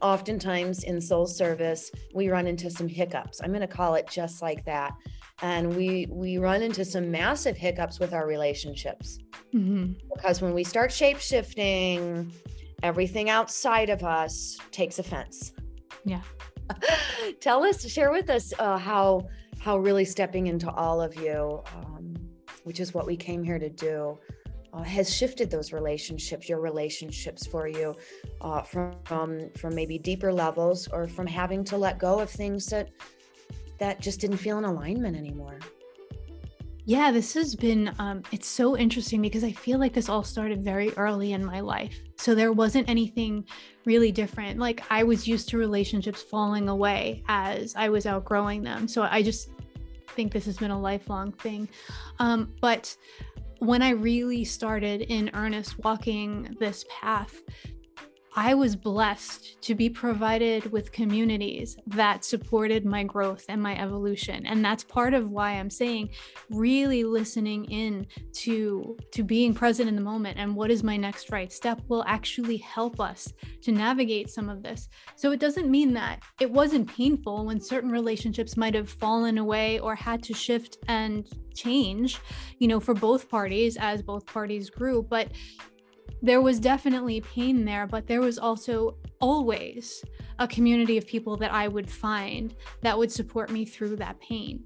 oftentimes 0.01 0.83
in 0.83 0.99
soul 1.01 1.25
service 1.25 1.91
we 2.13 2.29
run 2.29 2.47
into 2.47 2.69
some 2.69 2.87
hiccups. 2.87 3.41
I'm 3.41 3.49
going 3.49 3.61
to 3.61 3.67
call 3.67 3.95
it 3.95 4.07
just 4.09 4.41
like 4.41 4.65
that. 4.65 4.93
And 5.41 5.75
we 5.75 6.07
we 6.09 6.37
run 6.37 6.61
into 6.61 6.85
some 6.85 7.11
massive 7.11 7.57
hiccups 7.57 7.99
with 7.99 8.13
our 8.13 8.27
relationships. 8.27 9.19
Mm-hmm. 9.53 9.93
because 10.13 10.41
when 10.41 10.53
we 10.53 10.65
start 10.65 10.91
shape 10.91 11.19
shifting 11.19 12.29
everything 12.83 13.29
outside 13.29 13.89
of 13.89 14.03
us 14.03 14.57
takes 14.71 14.99
offense. 14.99 15.53
Yeah. 16.03 16.21
Tell 17.39 17.63
us 17.63 17.85
share 17.89 18.11
with 18.11 18.29
us 18.29 18.53
uh, 18.59 18.77
how 18.77 19.27
how 19.59 19.77
really 19.77 20.03
stepping 20.03 20.47
into 20.47 20.69
all 20.71 21.01
of 21.01 21.15
you 21.15 21.63
um, 21.75 22.15
which 22.65 22.79
is 22.79 22.93
what 22.93 23.05
we 23.05 23.15
came 23.15 23.43
here 23.43 23.59
to 23.59 23.69
do 23.69 24.17
uh, 24.75 24.83
has 24.83 25.13
shifted 25.13 25.49
those 25.49 25.71
relationships, 25.71 26.49
your 26.49 26.59
relationships 26.59 27.47
for 27.47 27.67
you, 27.67 27.95
uh, 28.41 28.61
from 28.61 29.49
from 29.57 29.75
maybe 29.75 29.97
deeper 29.97 30.33
levels, 30.33 30.87
or 30.89 31.07
from 31.07 31.25
having 31.25 31.63
to 31.63 31.77
let 31.77 31.97
go 31.97 32.19
of 32.19 32.29
things 32.29 32.65
that 32.67 32.89
that 33.79 33.99
just 33.99 34.19
didn't 34.19 34.37
feel 34.37 34.57
in 34.57 34.65
alignment 34.65 35.15
anymore. 35.15 35.59
Yeah, 36.87 37.11
this 37.11 37.33
has 37.33 37.55
been, 37.55 37.91
um, 37.97 38.21
it's 38.31 38.47
so 38.47 38.77
interesting 38.77 39.19
because 39.19 39.43
I 39.43 39.51
feel 39.51 39.79
like 39.79 39.91
this 39.91 40.07
all 40.07 40.23
started 40.23 40.63
very 40.63 40.91
early 40.97 41.33
in 41.33 41.43
my 41.43 41.59
life. 41.59 41.99
So 42.15 42.35
there 42.35 42.51
wasn't 42.51 42.87
anything 42.87 43.43
really 43.85 44.11
different. 44.11 44.59
Like 44.59 44.83
I 44.91 45.01
was 45.01 45.27
used 45.27 45.49
to 45.49 45.57
relationships 45.57 46.21
falling 46.21 46.69
away 46.69 47.23
as 47.27 47.75
I 47.75 47.89
was 47.89 48.05
outgrowing 48.05 48.61
them. 48.61 48.87
So 48.87 49.01
I 49.01 49.23
just 49.23 49.49
think 50.09 50.31
this 50.31 50.45
has 50.45 50.57
been 50.57 50.69
a 50.69 50.79
lifelong 50.79 51.31
thing. 51.31 51.67
Um, 52.19 52.53
but 52.61 52.95
when 53.59 53.81
I 53.81 53.91
really 53.91 54.43
started 54.43 55.01
in 55.01 55.31
earnest 55.33 55.79
walking 55.83 56.55
this 56.59 56.85
path, 56.89 57.41
I 58.37 58.53
was 58.53 58.75
blessed 58.75 59.61
to 59.61 59.75
be 59.75 59.89
provided 59.89 60.69
with 60.69 60.91
communities 60.91 61.77
that 61.87 62.25
supported 62.25 62.85
my 62.85 63.01
growth 63.01 63.45
and 63.47 63.61
my 63.63 63.81
evolution. 63.81 64.45
And 64.45 64.63
that's 64.63 64.83
part 64.83 65.13
of 65.13 65.29
why 65.29 65.51
I'm 65.51 65.69
saying 65.69 66.09
really 66.49 67.05
listening 67.05 67.63
in 67.65 68.05
to 68.33 68.97
to 69.13 69.23
being 69.23 69.53
present 69.53 69.87
in 69.87 69.95
the 69.95 70.01
moment 70.01 70.37
and 70.37 70.53
what 70.53 70.69
is 70.69 70.83
my 70.83 70.97
next 70.97 71.31
right 71.31 71.51
step 71.51 71.81
will 71.87 72.03
actually 72.07 72.57
help 72.57 72.99
us 72.99 73.31
to 73.61 73.71
navigate 73.71 74.29
some 74.29 74.49
of 74.49 74.61
this. 74.61 74.89
So 75.15 75.31
it 75.31 75.39
doesn't 75.39 75.71
mean 75.71 75.93
that 75.93 76.21
it 76.41 76.51
wasn't 76.51 76.89
painful 76.89 77.45
when 77.45 77.61
certain 77.61 77.89
relationships 77.89 78.57
might 78.57 78.73
have 78.73 78.89
fallen 78.89 79.37
away 79.37 79.79
or 79.79 79.95
had 79.95 80.21
to 80.23 80.33
shift 80.33 80.77
and 80.89 81.25
change, 81.55 82.19
you 82.59 82.67
know, 82.67 82.81
for 82.81 82.93
both 82.93 83.29
parties 83.29 83.77
as 83.77 84.01
both 84.01 84.25
parties 84.25 84.69
grew, 84.69 85.01
but 85.01 85.29
there 86.21 86.41
was 86.41 86.59
definitely 86.59 87.21
pain 87.21 87.65
there, 87.65 87.87
but 87.87 88.07
there 88.07 88.21
was 88.21 88.37
also 88.37 88.97
always 89.19 90.03
a 90.39 90.47
community 90.47 90.97
of 90.97 91.07
people 91.07 91.37
that 91.37 91.53
I 91.53 91.67
would 91.67 91.89
find 91.89 92.53
that 92.81 92.97
would 92.97 93.11
support 93.11 93.49
me 93.49 93.65
through 93.65 93.97
that 93.97 94.19
pain. 94.19 94.63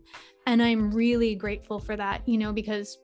And 0.48 0.62
I'm 0.62 0.92
really 0.92 1.36
grateful 1.36 1.80
for 1.80 1.96
that, 1.96 2.28
you 2.28 2.38
know, 2.38 2.52
because 2.52 2.98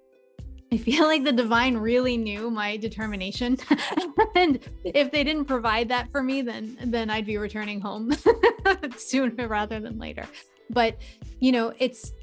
I 0.71 0.77
feel 0.77 1.05
like 1.05 1.23
the 1.23 1.31
divine 1.31 1.77
really 1.77 2.17
knew 2.17 2.49
my 2.49 2.75
determination. 2.77 3.57
and 4.35 4.59
if 4.83 5.11
they 5.11 5.23
didn't 5.23 5.45
provide 5.45 5.89
that 5.89 6.11
for 6.11 6.23
me, 6.23 6.41
then 6.41 6.77
then 6.85 7.09
I'd 7.09 7.25
be 7.25 7.37
returning 7.37 7.79
home 7.79 8.11
sooner 8.97 9.47
rather 9.47 9.79
than 9.79 9.99
later. 9.99 10.25
But, 10.69 10.97
you 11.39 11.51
know, 11.51 11.73
it's 11.77 12.13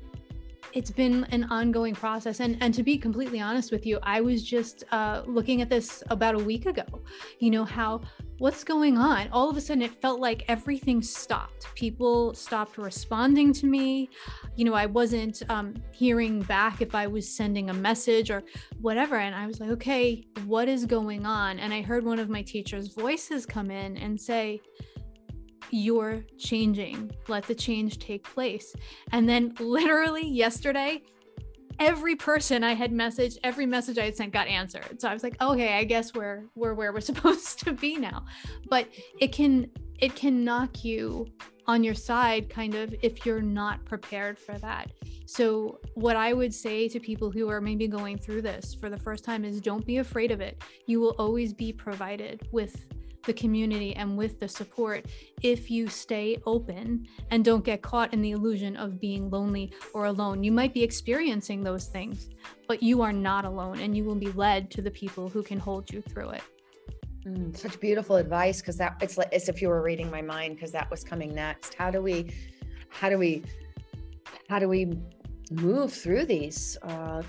it's 0.72 0.90
been 0.90 1.24
an 1.30 1.44
ongoing 1.44 1.94
process. 1.94 2.40
And 2.40 2.56
and 2.60 2.72
to 2.74 2.82
be 2.82 2.96
completely 2.98 3.40
honest 3.40 3.72
with 3.72 3.86
you 3.86 3.98
i 4.02 4.20
was 4.20 4.42
just 4.42 4.84
uh, 4.92 5.22
looking 5.26 5.62
at 5.62 5.68
this 5.68 6.02
about 6.10 6.34
a 6.34 6.38
week 6.38 6.66
ago 6.66 6.84
you 7.38 7.50
know 7.50 7.64
how 7.64 8.00
what's 8.42 8.64
going 8.64 8.98
on? 8.98 9.28
All 9.30 9.48
of 9.48 9.56
a 9.56 9.60
sudden 9.60 9.82
it 9.82 10.00
felt 10.02 10.18
like 10.18 10.44
everything 10.48 11.00
stopped. 11.00 11.72
People 11.76 12.34
stopped 12.34 12.76
responding 12.76 13.52
to 13.52 13.66
me. 13.66 14.10
You 14.56 14.64
know 14.64 14.74
i 14.74 14.86
wasn't 14.86 15.42
um, 15.48 15.74
hearing 15.92 16.42
back 16.42 16.82
if 16.82 16.92
i 16.94 17.06
was 17.06 17.28
sending 17.28 17.70
a 17.70 17.74
message 17.74 18.32
or 18.32 18.42
whatever. 18.80 19.16
And 19.16 19.34
i 19.34 19.46
was 19.46 19.60
like 19.60 19.70
okay 19.70 20.24
what 20.44 20.68
is 20.68 20.86
going 20.86 21.24
on? 21.24 21.60
And 21.60 21.72
i 21.72 21.82
heard 21.82 22.04
one 22.04 22.18
of 22.18 22.28
my 22.28 22.42
teachers 22.42 22.88
voices 22.88 23.46
come 23.46 23.70
in 23.70 23.96
and 23.96 24.20
say 24.20 24.60
you're 25.72 26.22
changing. 26.38 27.10
Let 27.28 27.44
the 27.44 27.54
change 27.54 27.98
take 27.98 28.22
place. 28.22 28.74
And 29.10 29.28
then, 29.28 29.54
literally, 29.58 30.28
yesterday, 30.28 31.02
every 31.78 32.14
person 32.14 32.62
I 32.62 32.74
had 32.74 32.92
messaged, 32.92 33.38
every 33.42 33.66
message 33.66 33.98
I 33.98 34.04
had 34.04 34.16
sent 34.16 34.32
got 34.32 34.46
answered. 34.46 35.00
So 35.00 35.08
I 35.08 35.14
was 35.14 35.22
like, 35.22 35.40
okay, 35.40 35.74
I 35.74 35.84
guess 35.84 36.14
we're 36.14 36.44
we're 36.54 36.74
where 36.74 36.92
we're 36.92 37.00
supposed 37.12 37.60
to 37.60 37.72
be 37.72 37.96
now. 37.96 38.24
But 38.68 38.88
it 39.20 39.32
can 39.32 39.70
it 39.98 40.14
can 40.14 40.44
knock 40.44 40.84
you 40.84 41.26
on 41.66 41.84
your 41.84 41.94
side 41.94 42.50
kind 42.50 42.74
of 42.74 42.94
if 43.02 43.24
you're 43.24 43.40
not 43.40 43.84
prepared 43.84 44.38
for 44.38 44.58
that. 44.58 44.90
So 45.26 45.78
what 45.94 46.16
I 46.16 46.32
would 46.32 46.52
say 46.52 46.88
to 46.88 46.98
people 46.98 47.30
who 47.30 47.48
are 47.48 47.60
maybe 47.60 47.86
going 47.86 48.18
through 48.18 48.42
this 48.42 48.74
for 48.74 48.90
the 48.90 48.98
first 48.98 49.24
time 49.24 49.44
is 49.44 49.60
don't 49.60 49.86
be 49.86 49.98
afraid 49.98 50.32
of 50.32 50.40
it. 50.40 50.62
You 50.86 51.00
will 51.00 51.14
always 51.18 51.52
be 51.52 51.72
provided 51.72 52.48
with 52.52 52.86
the 53.24 53.32
community 53.32 53.94
and 53.96 54.16
with 54.16 54.40
the 54.40 54.48
support 54.48 55.06
if 55.42 55.70
you 55.70 55.88
stay 55.88 56.40
open 56.46 57.06
and 57.30 57.44
don't 57.44 57.64
get 57.64 57.82
caught 57.82 58.12
in 58.12 58.22
the 58.22 58.32
illusion 58.32 58.76
of 58.76 59.00
being 59.00 59.30
lonely 59.30 59.72
or 59.94 60.06
alone. 60.06 60.42
You 60.42 60.52
might 60.52 60.74
be 60.74 60.82
experiencing 60.82 61.62
those 61.62 61.86
things, 61.86 62.30
but 62.68 62.82
you 62.82 63.02
are 63.02 63.12
not 63.12 63.44
alone 63.44 63.80
and 63.80 63.96
you 63.96 64.04
will 64.04 64.14
be 64.14 64.32
led 64.32 64.70
to 64.72 64.82
the 64.82 64.90
people 64.90 65.28
who 65.28 65.42
can 65.42 65.58
hold 65.58 65.92
you 65.92 66.02
through 66.02 66.30
it. 66.30 66.42
Mm, 67.26 67.56
such 67.56 67.78
beautiful 67.78 68.16
advice 68.16 68.60
because 68.60 68.76
that 68.78 68.96
it's 69.00 69.16
like 69.16 69.32
as 69.32 69.48
if 69.48 69.62
you 69.62 69.68
were 69.68 69.82
reading 69.82 70.10
my 70.10 70.22
mind 70.22 70.56
because 70.56 70.72
that 70.72 70.90
was 70.90 71.04
coming 71.04 71.32
next. 71.32 71.74
How 71.74 71.90
do 71.90 72.02
we 72.02 72.32
how 72.88 73.08
do 73.08 73.16
we 73.16 73.44
how 74.48 74.58
do 74.58 74.68
we 74.68 74.92
move 75.52 75.92
through 75.92 76.24
these 76.24 76.76
uh 76.82 77.22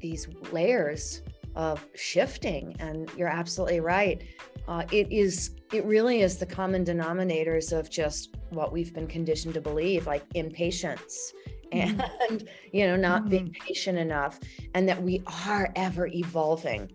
these 0.00 0.26
layers 0.50 1.22
of 1.54 1.84
shifting 1.94 2.76
and 2.80 3.10
you're 3.16 3.28
absolutely 3.28 3.80
right 3.80 4.22
uh, 4.68 4.84
it 4.90 5.10
is 5.10 5.52
it 5.72 5.84
really 5.84 6.22
is 6.22 6.36
the 6.36 6.46
common 6.46 6.84
denominators 6.84 7.76
of 7.76 7.90
just 7.90 8.36
what 8.50 8.72
we've 8.72 8.94
been 8.94 9.06
conditioned 9.06 9.54
to 9.54 9.60
believe 9.60 10.06
like 10.06 10.24
impatience 10.34 11.32
mm-hmm. 11.72 12.00
and 12.30 12.48
you 12.72 12.86
know 12.86 12.96
not 12.96 13.22
mm-hmm. 13.22 13.30
being 13.30 13.56
patient 13.66 13.98
enough 13.98 14.38
and 14.74 14.88
that 14.88 15.00
we 15.02 15.22
are 15.44 15.72
ever 15.76 16.06
evolving 16.08 16.90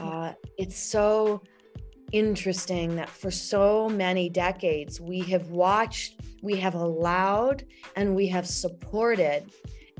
uh, 0.00 0.32
it's 0.58 0.78
so 0.78 1.42
interesting 2.12 2.94
that 2.94 3.08
for 3.08 3.30
so 3.30 3.88
many 3.88 4.28
decades 4.28 5.00
we 5.00 5.20
have 5.20 5.48
watched 5.50 6.20
we 6.42 6.56
have 6.56 6.74
allowed 6.74 7.64
and 7.96 8.14
we 8.14 8.28
have 8.28 8.46
supported 8.46 9.50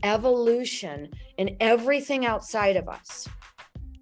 evolution 0.02 1.08
in 1.38 1.56
everything 1.60 2.24
outside 2.26 2.76
of 2.76 2.88
us 2.88 3.26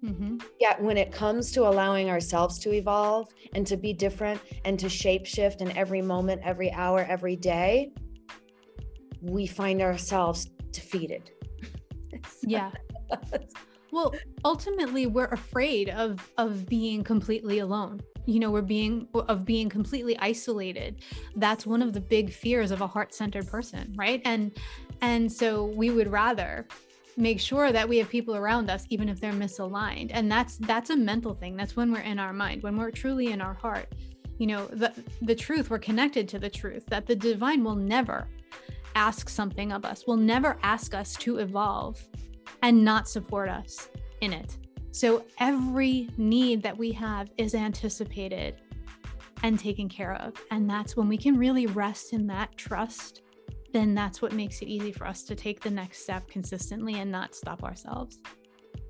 Mm-hmm. 0.05 0.37
Yet 0.59 0.81
when 0.81 0.97
it 0.97 1.11
comes 1.11 1.51
to 1.53 1.67
allowing 1.67 2.09
ourselves 2.09 2.59
to 2.59 2.73
evolve 2.73 3.29
and 3.53 3.65
to 3.65 3.75
be 3.75 3.91
different 3.91 4.39
and 4.63 4.79
to 4.79 4.85
shapeshift 4.85 5.61
in 5.61 5.75
every 5.75 6.01
moment, 6.01 6.41
every 6.43 6.71
hour, 6.71 7.05
every 7.09 7.35
day, 7.35 7.91
we 9.21 9.47
find 9.47 9.81
ourselves 9.81 10.51
defeated. 10.71 11.31
yeah. 12.43 12.71
well, 13.91 14.13
ultimately 14.43 15.07
we're 15.07 15.25
afraid 15.25 15.89
of 15.89 16.31
of 16.37 16.67
being 16.67 17.03
completely 17.03 17.59
alone. 17.59 18.01
You 18.27 18.39
know, 18.39 18.51
we're 18.51 18.61
being 18.61 19.07
of 19.13 19.43
being 19.43 19.69
completely 19.69 20.17
isolated. 20.19 21.01
That's 21.35 21.65
one 21.65 21.81
of 21.81 21.93
the 21.93 22.01
big 22.01 22.31
fears 22.31 22.69
of 22.71 22.81
a 22.81 22.87
heart-centered 22.87 23.47
person, 23.47 23.93
right? 23.95 24.21
And 24.25 24.51
and 25.01 25.31
so 25.31 25.65
we 25.65 25.89
would 25.89 26.11
rather 26.11 26.67
make 27.17 27.39
sure 27.39 27.71
that 27.71 27.87
we 27.87 27.97
have 27.97 28.09
people 28.09 28.35
around 28.35 28.69
us 28.69 28.85
even 28.89 29.09
if 29.09 29.19
they're 29.19 29.31
misaligned. 29.31 30.11
And 30.13 30.31
that's 30.31 30.57
that's 30.57 30.89
a 30.89 30.95
mental 30.95 31.33
thing. 31.33 31.55
That's 31.55 31.75
when 31.75 31.91
we're 31.91 31.99
in 31.99 32.19
our 32.19 32.33
mind 32.33 32.63
when 32.63 32.77
we're 32.77 32.91
truly 32.91 33.31
in 33.31 33.41
our 33.41 33.53
heart. 33.53 33.93
You 34.37 34.47
know 34.47 34.65
the 34.67 34.93
the 35.21 35.35
truth 35.35 35.69
we're 35.69 35.79
connected 35.79 36.27
to 36.29 36.39
the 36.39 36.49
truth 36.49 36.85
that 36.87 37.05
the 37.05 37.15
divine 37.15 37.63
will 37.63 37.75
never 37.75 38.27
ask 38.95 39.29
something 39.29 39.71
of 39.71 39.85
us 39.85 40.07
will 40.07 40.17
never 40.17 40.57
ask 40.63 40.93
us 40.93 41.15
to 41.17 41.37
evolve 41.37 42.01
and 42.61 42.83
not 42.83 43.07
support 43.07 43.49
us 43.49 43.89
in 44.21 44.33
it. 44.33 44.57
So 44.91 45.25
every 45.39 46.09
need 46.17 46.63
that 46.63 46.77
we 46.77 46.91
have 46.93 47.29
is 47.37 47.53
anticipated 47.53 48.55
and 49.43 49.59
taken 49.59 49.89
care 49.89 50.13
of. 50.15 50.33
And 50.51 50.69
that's 50.69 50.95
when 50.95 51.09
we 51.09 51.17
can 51.17 51.37
really 51.37 51.67
rest 51.67 52.13
in 52.13 52.25
that 52.27 52.55
trust 52.57 53.21
then 53.75 53.93
that's 53.93 54.21
what 54.21 54.31
makes 54.31 54.61
it 54.61 54.67
easy 54.67 54.91
for 54.91 55.05
us 55.05 55.23
to 55.23 55.35
take 55.35 55.59
the 55.59 55.69
next 55.69 56.03
step 56.03 56.27
consistently 56.29 56.99
and 56.99 57.11
not 57.11 57.35
stop 57.35 57.63
ourselves. 57.63 58.19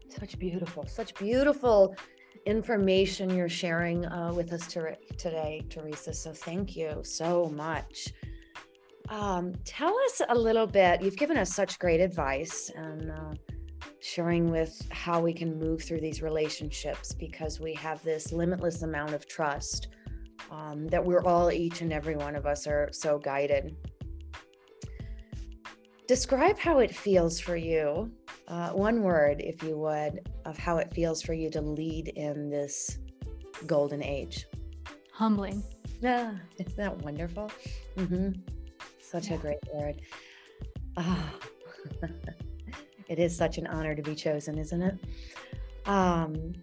Such 0.07 0.37
beautiful, 0.37 0.85
such 0.85 1.15
beautiful 1.15 1.95
information 2.45 3.31
you're 3.31 3.49
sharing 3.49 4.05
uh, 4.05 4.31
with 4.33 4.53
us 4.53 4.67
to- 4.67 4.95
today, 5.17 5.63
Theresa. 5.69 6.13
So 6.13 6.31
thank 6.31 6.75
you 6.75 7.01
so 7.03 7.45
much. 7.45 8.13
Um, 9.09 9.53
tell 9.65 9.97
us 10.05 10.21
a 10.29 10.35
little 10.35 10.67
bit. 10.67 11.01
You've 11.01 11.17
given 11.17 11.37
us 11.37 11.53
such 11.53 11.79
great 11.79 11.99
advice 11.99 12.69
and 12.75 13.11
uh, 13.11 13.33
sharing 14.01 14.51
with 14.51 14.87
how 14.91 15.19
we 15.19 15.33
can 15.33 15.59
move 15.59 15.81
through 15.83 16.01
these 16.01 16.21
relationships 16.21 17.13
because 17.13 17.59
we 17.59 17.73
have 17.73 18.03
this 18.03 18.31
limitless 18.31 18.83
amount 18.83 19.13
of 19.13 19.27
trust 19.27 19.87
um, 20.51 20.87
that 20.87 21.03
we're 21.03 21.23
all, 21.23 21.51
each 21.51 21.81
and 21.81 21.91
every 21.91 22.15
one 22.15 22.35
of 22.35 22.45
us, 22.45 22.67
are 22.67 22.89
so 22.91 23.17
guided 23.17 23.75
describe 26.07 26.57
how 26.57 26.79
it 26.79 26.95
feels 26.95 27.39
for 27.39 27.55
you 27.55 28.11
uh, 28.47 28.69
one 28.69 29.01
word 29.01 29.41
if 29.41 29.63
you 29.63 29.77
would 29.77 30.29
of 30.45 30.57
how 30.57 30.77
it 30.77 30.93
feels 30.93 31.21
for 31.21 31.33
you 31.33 31.49
to 31.49 31.61
lead 31.61 32.09
in 32.09 32.49
this 32.49 32.99
golden 33.65 34.03
age 34.03 34.45
humbling 35.11 35.63
yeah 36.01 36.35
isn't 36.59 36.77
that 36.77 36.95
wonderful 36.99 37.49
mm-hmm. 37.97 38.31
such 39.01 39.29
yeah. 39.29 39.35
a 39.35 39.37
great 39.37 39.57
word 39.73 40.01
oh. 40.97 41.31
it 43.07 43.19
is 43.19 43.35
such 43.35 43.57
an 43.57 43.67
honor 43.67 43.95
to 43.95 44.01
be 44.01 44.15
chosen 44.15 44.57
isn't 44.57 44.81
it 44.81 44.97
um, 45.85 46.53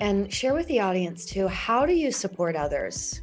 and 0.00 0.32
share 0.32 0.54
with 0.54 0.66
the 0.68 0.80
audience 0.80 1.26
too 1.26 1.48
how 1.48 1.84
do 1.84 1.92
you 1.92 2.12
support 2.12 2.56
others 2.56 3.20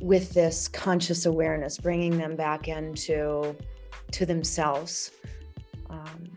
with 0.00 0.32
this 0.32 0.68
conscious 0.68 1.26
awareness, 1.26 1.78
bringing 1.78 2.16
them 2.16 2.36
back 2.36 2.68
into 2.68 3.56
to 4.12 4.26
themselves, 4.26 5.12
um, 5.88 6.36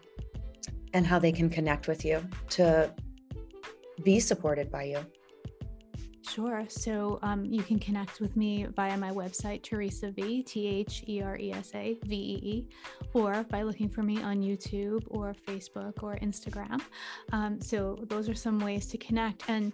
and 0.94 1.08
how 1.08 1.18
they 1.18 1.32
can 1.32 1.50
connect 1.50 1.88
with 1.88 2.06
you 2.06 2.24
to 2.50 2.94
be 4.04 4.20
supported 4.20 4.72
by 4.72 4.84
you. 4.84 5.00
Sure. 6.34 6.66
So 6.68 7.20
um, 7.22 7.46
you 7.46 7.62
can 7.62 7.78
connect 7.78 8.20
with 8.20 8.36
me 8.36 8.66
via 8.76 8.98
my 8.98 9.12
website, 9.12 9.62
Theresa 9.62 10.10
Vee, 10.10 10.42
T 10.42 10.66
H 10.66 11.04
E 11.08 11.22
R 11.22 11.38
E 11.38 11.52
S 11.52 11.72
A 11.76 11.98
V 12.06 12.16
E 12.16 12.50
E, 12.50 12.68
or 13.14 13.44
by 13.50 13.62
looking 13.62 13.88
for 13.88 14.02
me 14.02 14.22
on 14.24 14.42
YouTube 14.42 15.04
or 15.10 15.36
Facebook 15.48 16.02
or 16.02 16.16
Instagram. 16.24 16.82
Um, 17.32 17.62
so 17.62 18.00
those 18.08 18.30
are 18.30 18.34
some 18.34 18.60
ways 18.60 18.88
to 18.88 18.98
connect. 18.98 19.44
And 19.48 19.74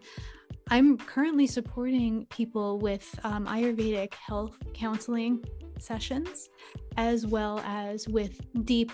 I'm 0.72 0.98
currently 0.98 1.48
supporting 1.48 2.26
people 2.30 2.78
with 2.80 3.20
um, 3.24 3.48
Ayurvedic 3.48 4.14
health 4.14 4.56
counseling 4.74 5.44
sessions, 5.80 6.50
as 6.98 7.26
well 7.26 7.60
as 7.66 8.08
with 8.08 8.40
deep 8.66 8.92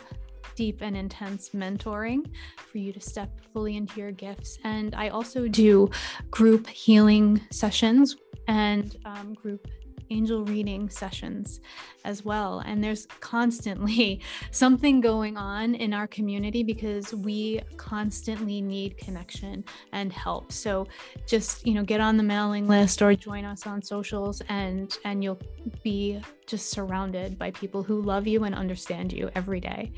deep 0.56 0.82
and 0.82 0.96
intense 0.96 1.50
mentoring 1.50 2.26
for 2.72 2.78
you 2.78 2.94
to 2.94 3.02
step 3.02 3.30
fully 3.52 3.76
into 3.76 4.00
your 4.00 4.12
gifts. 4.12 4.58
And 4.64 4.96
I 4.96 5.10
also 5.10 5.50
do 5.50 5.90
group 6.32 6.68
healing 6.68 7.42
sessions 7.52 8.16
and 8.48 8.96
um, 9.04 9.34
group 9.34 9.68
angel 10.10 10.44
reading 10.46 10.90
sessions 10.90 11.62
as 12.04 12.24
well. 12.24 12.60
And 12.60 12.84
there's 12.84 13.08
constantly 13.20 14.22
something 14.52 15.02
going 15.02 15.38
on 15.38 15.76
in 15.76 15.94
our 15.94 16.08
community 16.08 16.64
because 16.64 17.14
we 17.14 17.62
constantly 17.78 18.62
need 18.62 18.98
connection 18.98 19.64
and 19.92 20.12
help. 20.14 20.52
So 20.52 20.88
just, 21.28 21.66
you 21.66 21.74
know, 21.74 21.84
get 21.84 22.02
on 22.02 22.18
the 22.18 22.24
mailing 22.24 22.68
list 22.68 23.02
or 23.02 23.16
join 23.16 23.46
us 23.46 23.66
on 23.68 23.82
socials 23.82 24.42
and 24.50 24.98
and 25.04 25.24
you'll 25.24 25.42
be 25.84 26.22
just 26.48 26.70
surrounded 26.70 27.38
by 27.38 27.52
people 27.52 27.84
who 27.84 28.02
love 28.02 28.28
you 28.28 28.44
and 28.44 28.56
understand 28.56 29.12
you 29.12 29.30
every 29.36 29.60
day. 29.60 29.92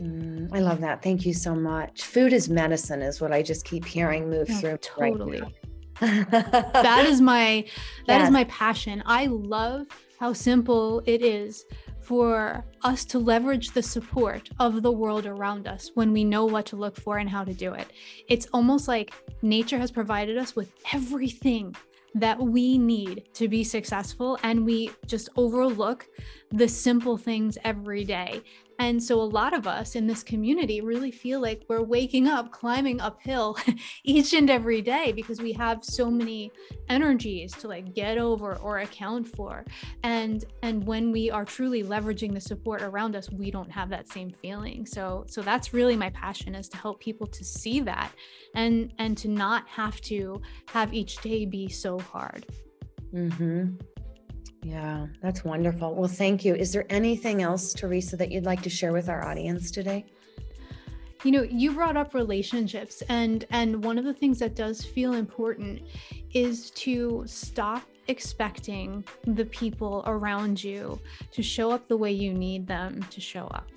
Mm, 0.00 0.48
I 0.52 0.60
love 0.60 0.80
that. 0.80 1.02
Thank 1.02 1.24
you 1.24 1.32
so 1.32 1.54
much. 1.54 2.02
Food 2.02 2.32
is 2.32 2.48
medicine, 2.48 3.02
is 3.02 3.20
what 3.20 3.32
I 3.32 3.42
just 3.42 3.64
keep 3.64 3.84
hearing 3.84 4.28
move 4.28 4.48
oh, 4.50 4.54
through. 4.58 4.76
Totally. 4.78 5.40
Right 5.40 5.54
that 6.00 7.04
is 7.06 7.20
my 7.20 7.64
that 8.06 8.18
yeah. 8.18 8.24
is 8.24 8.30
my 8.30 8.44
passion. 8.44 9.02
I 9.06 9.26
love 9.26 9.86
how 10.18 10.32
simple 10.32 11.02
it 11.06 11.22
is 11.22 11.64
for 12.00 12.64
us 12.82 13.04
to 13.04 13.18
leverage 13.18 13.72
the 13.72 13.82
support 13.82 14.48
of 14.60 14.82
the 14.82 14.92
world 14.92 15.26
around 15.26 15.66
us 15.66 15.90
when 15.94 16.12
we 16.12 16.22
know 16.22 16.44
what 16.44 16.64
to 16.66 16.76
look 16.76 16.96
for 16.96 17.18
and 17.18 17.28
how 17.28 17.42
to 17.42 17.52
do 17.52 17.74
it. 17.74 17.88
It's 18.28 18.46
almost 18.52 18.86
like 18.86 19.12
nature 19.42 19.78
has 19.78 19.90
provided 19.90 20.38
us 20.38 20.54
with 20.54 20.72
everything 20.92 21.74
that 22.14 22.38
we 22.38 22.78
need 22.78 23.24
to 23.34 23.48
be 23.48 23.62
successful 23.62 24.38
and 24.42 24.64
we 24.64 24.90
just 25.06 25.28
overlook 25.36 26.06
the 26.50 26.66
simple 26.66 27.18
things 27.18 27.58
every 27.64 28.04
day 28.04 28.40
and 28.78 29.02
so 29.02 29.20
a 29.20 29.22
lot 29.22 29.54
of 29.54 29.66
us 29.66 29.94
in 29.94 30.06
this 30.06 30.22
community 30.22 30.80
really 30.80 31.10
feel 31.10 31.40
like 31.40 31.62
we're 31.68 31.82
waking 31.82 32.28
up, 32.28 32.52
climbing 32.52 33.00
uphill 33.00 33.56
each 34.04 34.34
and 34.34 34.50
every 34.50 34.82
day 34.82 35.12
because 35.12 35.40
we 35.40 35.52
have 35.52 35.82
so 35.82 36.10
many 36.10 36.50
energies 36.88 37.52
to 37.54 37.68
like 37.68 37.94
get 37.94 38.18
over 38.18 38.56
or 38.56 38.80
account 38.80 39.26
for. 39.28 39.64
And 40.02 40.44
and 40.62 40.86
when 40.86 41.10
we 41.10 41.30
are 41.30 41.44
truly 41.44 41.82
leveraging 41.82 42.34
the 42.34 42.40
support 42.40 42.82
around 42.82 43.16
us, 43.16 43.30
we 43.30 43.50
don't 43.50 43.70
have 43.70 43.88
that 43.90 44.08
same 44.08 44.30
feeling. 44.30 44.84
So 44.86 45.24
so 45.26 45.40
that's 45.40 45.72
really 45.72 45.96
my 45.96 46.10
passion 46.10 46.54
is 46.54 46.68
to 46.70 46.76
help 46.76 47.00
people 47.00 47.26
to 47.28 47.44
see 47.44 47.80
that 47.80 48.12
and 48.54 48.92
and 48.98 49.16
to 49.18 49.28
not 49.28 49.66
have 49.68 50.00
to 50.02 50.40
have 50.68 50.92
each 50.92 51.16
day 51.22 51.46
be 51.46 51.68
so 51.68 51.98
hard. 51.98 52.46
Mhm. 53.14 53.80
Yeah, 54.62 55.06
that's 55.22 55.44
wonderful. 55.44 55.94
Well, 55.94 56.08
thank 56.08 56.44
you. 56.44 56.54
Is 56.54 56.72
there 56.72 56.86
anything 56.90 57.42
else, 57.42 57.72
Theresa, 57.72 58.16
that 58.16 58.32
you'd 58.32 58.44
like 58.44 58.62
to 58.62 58.70
share 58.70 58.92
with 58.92 59.08
our 59.08 59.24
audience 59.24 59.70
today? 59.70 60.06
You 61.24 61.32
know, 61.32 61.42
you 61.42 61.72
brought 61.72 61.96
up 61.96 62.14
relationships 62.14 63.02
and 63.08 63.44
and 63.50 63.82
one 63.82 63.98
of 63.98 64.04
the 64.04 64.14
things 64.14 64.38
that 64.40 64.54
does 64.54 64.84
feel 64.84 65.14
important 65.14 65.82
is 66.32 66.70
to 66.72 67.24
stop 67.26 67.82
expecting 68.08 69.04
the 69.24 69.44
people 69.46 70.02
around 70.06 70.62
you 70.62 71.00
to 71.32 71.42
show 71.42 71.70
up 71.70 71.88
the 71.88 71.96
way 71.96 72.12
you 72.12 72.32
need 72.32 72.66
them 72.66 73.04
to 73.10 73.20
show 73.20 73.46
up. 73.46 73.68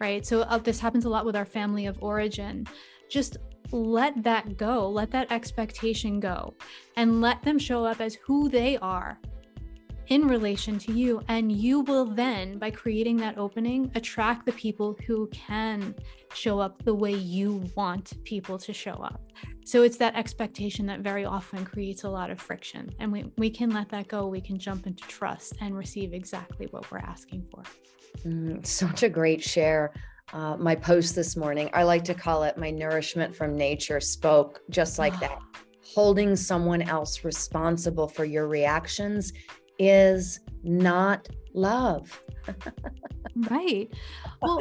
Right? 0.00 0.24
So 0.24 0.42
uh, 0.42 0.58
this 0.58 0.78
happens 0.78 1.04
a 1.04 1.08
lot 1.08 1.24
with 1.24 1.36
our 1.36 1.44
family 1.44 1.86
of 1.86 2.02
origin. 2.02 2.66
Just 3.08 3.38
let 3.72 4.22
that 4.22 4.56
go, 4.56 4.88
let 4.88 5.10
that 5.10 5.32
expectation 5.32 6.20
go, 6.20 6.54
and 6.96 7.20
let 7.20 7.42
them 7.42 7.58
show 7.58 7.84
up 7.84 8.00
as 8.00 8.14
who 8.16 8.48
they 8.48 8.76
are 8.78 9.18
in 10.08 10.26
relation 10.26 10.78
to 10.78 10.92
you. 10.92 11.22
And 11.28 11.50
you 11.50 11.80
will 11.80 12.04
then, 12.04 12.58
by 12.58 12.70
creating 12.70 13.16
that 13.18 13.38
opening, 13.38 13.90
attract 13.94 14.46
the 14.46 14.52
people 14.52 14.96
who 15.06 15.28
can 15.28 15.94
show 16.34 16.58
up 16.58 16.82
the 16.84 16.94
way 16.94 17.12
you 17.12 17.64
want 17.74 18.12
people 18.24 18.58
to 18.58 18.72
show 18.72 18.94
up. 18.94 19.20
So 19.64 19.82
it's 19.82 19.96
that 19.96 20.14
expectation 20.14 20.86
that 20.86 21.00
very 21.00 21.24
often 21.24 21.64
creates 21.64 22.04
a 22.04 22.08
lot 22.08 22.30
of 22.30 22.40
friction. 22.40 22.90
And 23.00 23.10
we, 23.10 23.32
we 23.36 23.50
can 23.50 23.70
let 23.70 23.88
that 23.90 24.08
go. 24.08 24.26
We 24.26 24.40
can 24.40 24.58
jump 24.58 24.86
into 24.86 25.02
trust 25.04 25.54
and 25.60 25.76
receive 25.76 26.12
exactly 26.12 26.66
what 26.70 26.90
we're 26.90 26.98
asking 26.98 27.46
for. 27.50 27.62
Mm, 28.24 28.64
such 28.64 29.02
a 29.02 29.08
great 29.08 29.42
share. 29.42 29.92
Uh, 30.32 30.56
my 30.56 30.74
post 30.74 31.14
this 31.14 31.36
morning, 31.36 31.70
I 31.72 31.84
like 31.84 32.04
to 32.04 32.14
call 32.14 32.42
it 32.42 32.56
my 32.56 32.70
nourishment 32.70 33.34
from 33.34 33.56
nature 33.56 34.00
spoke 34.00 34.60
just 34.70 34.98
like 34.98 35.18
that 35.20 35.38
holding 35.94 36.34
someone 36.34 36.82
else 36.82 37.24
responsible 37.24 38.08
for 38.08 38.24
your 38.24 38.48
reactions 38.48 39.32
is 39.78 40.40
not 40.62 41.28
love. 41.54 42.22
right. 43.50 43.90
Well, 44.42 44.60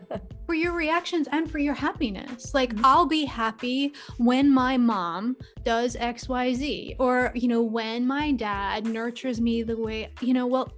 for 0.46 0.54
your 0.54 0.72
reactions 0.72 1.28
and 1.30 1.50
for 1.50 1.58
your 1.58 1.74
happiness. 1.74 2.54
Like, 2.54 2.74
mm-hmm. 2.74 2.84
I'll 2.84 3.06
be 3.06 3.24
happy 3.24 3.92
when 4.18 4.50
my 4.50 4.76
mom 4.76 5.36
does 5.64 5.96
XYZ, 5.96 6.96
or, 6.98 7.32
you 7.34 7.48
know, 7.48 7.62
when 7.62 8.06
my 8.06 8.32
dad 8.32 8.86
nurtures 8.86 9.40
me 9.40 9.62
the 9.62 9.76
way, 9.76 10.10
you 10.20 10.32
know, 10.34 10.46
well, 10.46 10.72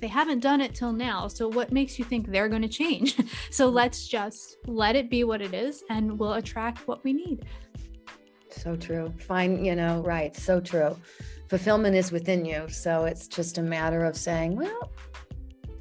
they 0.00 0.06
haven't 0.06 0.40
done 0.40 0.60
it 0.60 0.74
till 0.74 0.92
now. 0.92 1.26
So, 1.26 1.48
what 1.48 1.72
makes 1.72 1.98
you 1.98 2.04
think 2.04 2.28
they're 2.28 2.48
going 2.48 2.62
to 2.62 2.68
change? 2.68 3.16
so, 3.50 3.66
mm-hmm. 3.66 3.76
let's 3.76 4.06
just 4.06 4.56
let 4.66 4.96
it 4.96 5.10
be 5.10 5.24
what 5.24 5.42
it 5.42 5.52
is 5.52 5.82
and 5.90 6.18
we'll 6.18 6.34
attract 6.34 6.86
what 6.86 7.02
we 7.04 7.12
need. 7.12 7.44
So 8.58 8.76
true. 8.76 9.12
Fine, 9.26 9.64
you 9.64 9.76
know, 9.76 10.02
right. 10.02 10.36
So 10.36 10.60
true. 10.60 10.96
Fulfillment 11.48 11.94
is 11.94 12.12
within 12.12 12.44
you. 12.44 12.68
So, 12.68 13.04
it's 13.04 13.26
just 13.26 13.58
a 13.58 13.62
matter 13.62 14.04
of 14.04 14.16
saying, 14.16 14.56
well, 14.56 14.92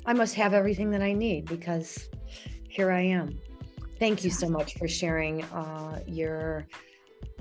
I 0.05 0.13
must 0.13 0.35
have 0.35 0.53
everything 0.53 0.91
that 0.91 1.01
I 1.01 1.11
need 1.11 1.45
because 1.45 2.07
here 2.69 2.91
I 2.91 3.01
am. 3.01 3.37
Thank 3.99 4.23
you 4.23 4.29
so 4.29 4.47
much 4.47 4.77
for 4.77 4.87
sharing 4.87 5.43
uh, 5.45 5.99
your 6.05 6.67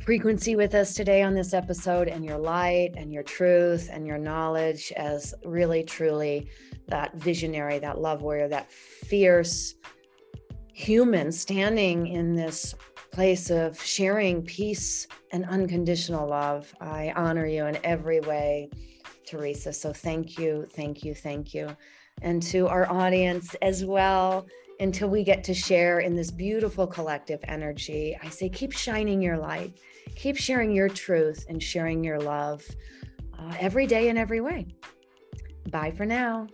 frequency 0.00 0.56
with 0.56 0.74
us 0.74 0.94
today 0.94 1.22
on 1.22 1.34
this 1.34 1.52
episode 1.52 2.08
and 2.08 2.24
your 2.24 2.38
light 2.38 2.94
and 2.96 3.12
your 3.12 3.22
truth 3.22 3.88
and 3.92 4.06
your 4.06 4.18
knowledge 4.18 4.92
as 4.96 5.34
really, 5.44 5.84
truly 5.84 6.48
that 6.88 7.14
visionary, 7.14 7.78
that 7.78 8.00
love 8.00 8.22
warrior, 8.22 8.48
that 8.48 8.70
fierce 8.70 9.74
human 10.72 11.30
standing 11.30 12.06
in 12.06 12.34
this 12.34 12.74
place 13.16 13.50
of 13.50 13.82
sharing 13.82 14.42
peace 14.42 15.08
and 15.32 15.44
unconditional 15.46 16.28
love. 16.28 16.72
I 16.80 17.12
honor 17.16 17.46
you 17.46 17.64
in 17.64 17.78
every 17.82 18.20
way, 18.20 18.68
Theresa. 19.26 19.72
So 19.72 19.92
thank 19.92 20.38
you, 20.38 20.66
thank 20.72 21.02
you, 21.02 21.14
thank 21.14 21.54
you 21.54 21.74
and 22.22 22.42
to 22.42 22.66
our 22.66 22.90
audience 22.90 23.54
as 23.62 23.84
well 23.84 24.46
until 24.80 25.08
we 25.08 25.24
get 25.24 25.42
to 25.44 25.54
share 25.54 26.00
in 26.00 26.14
this 26.14 26.30
beautiful 26.30 26.86
collective 26.86 27.40
energy. 27.44 28.16
I 28.22 28.28
say, 28.28 28.48
keep 28.48 28.72
shining 28.72 29.22
your 29.22 29.38
light, 29.38 29.78
keep 30.14 30.36
sharing 30.36 30.70
your 30.70 30.88
truth 30.88 31.46
and 31.48 31.62
sharing 31.62 32.04
your 32.04 32.20
love 32.20 32.64
uh, 33.38 33.54
every 33.58 33.86
day 33.86 34.08
in 34.08 34.16
every 34.16 34.40
way. 34.40 34.66
Bye 35.70 35.90
for 35.90 36.06
now. 36.06 36.46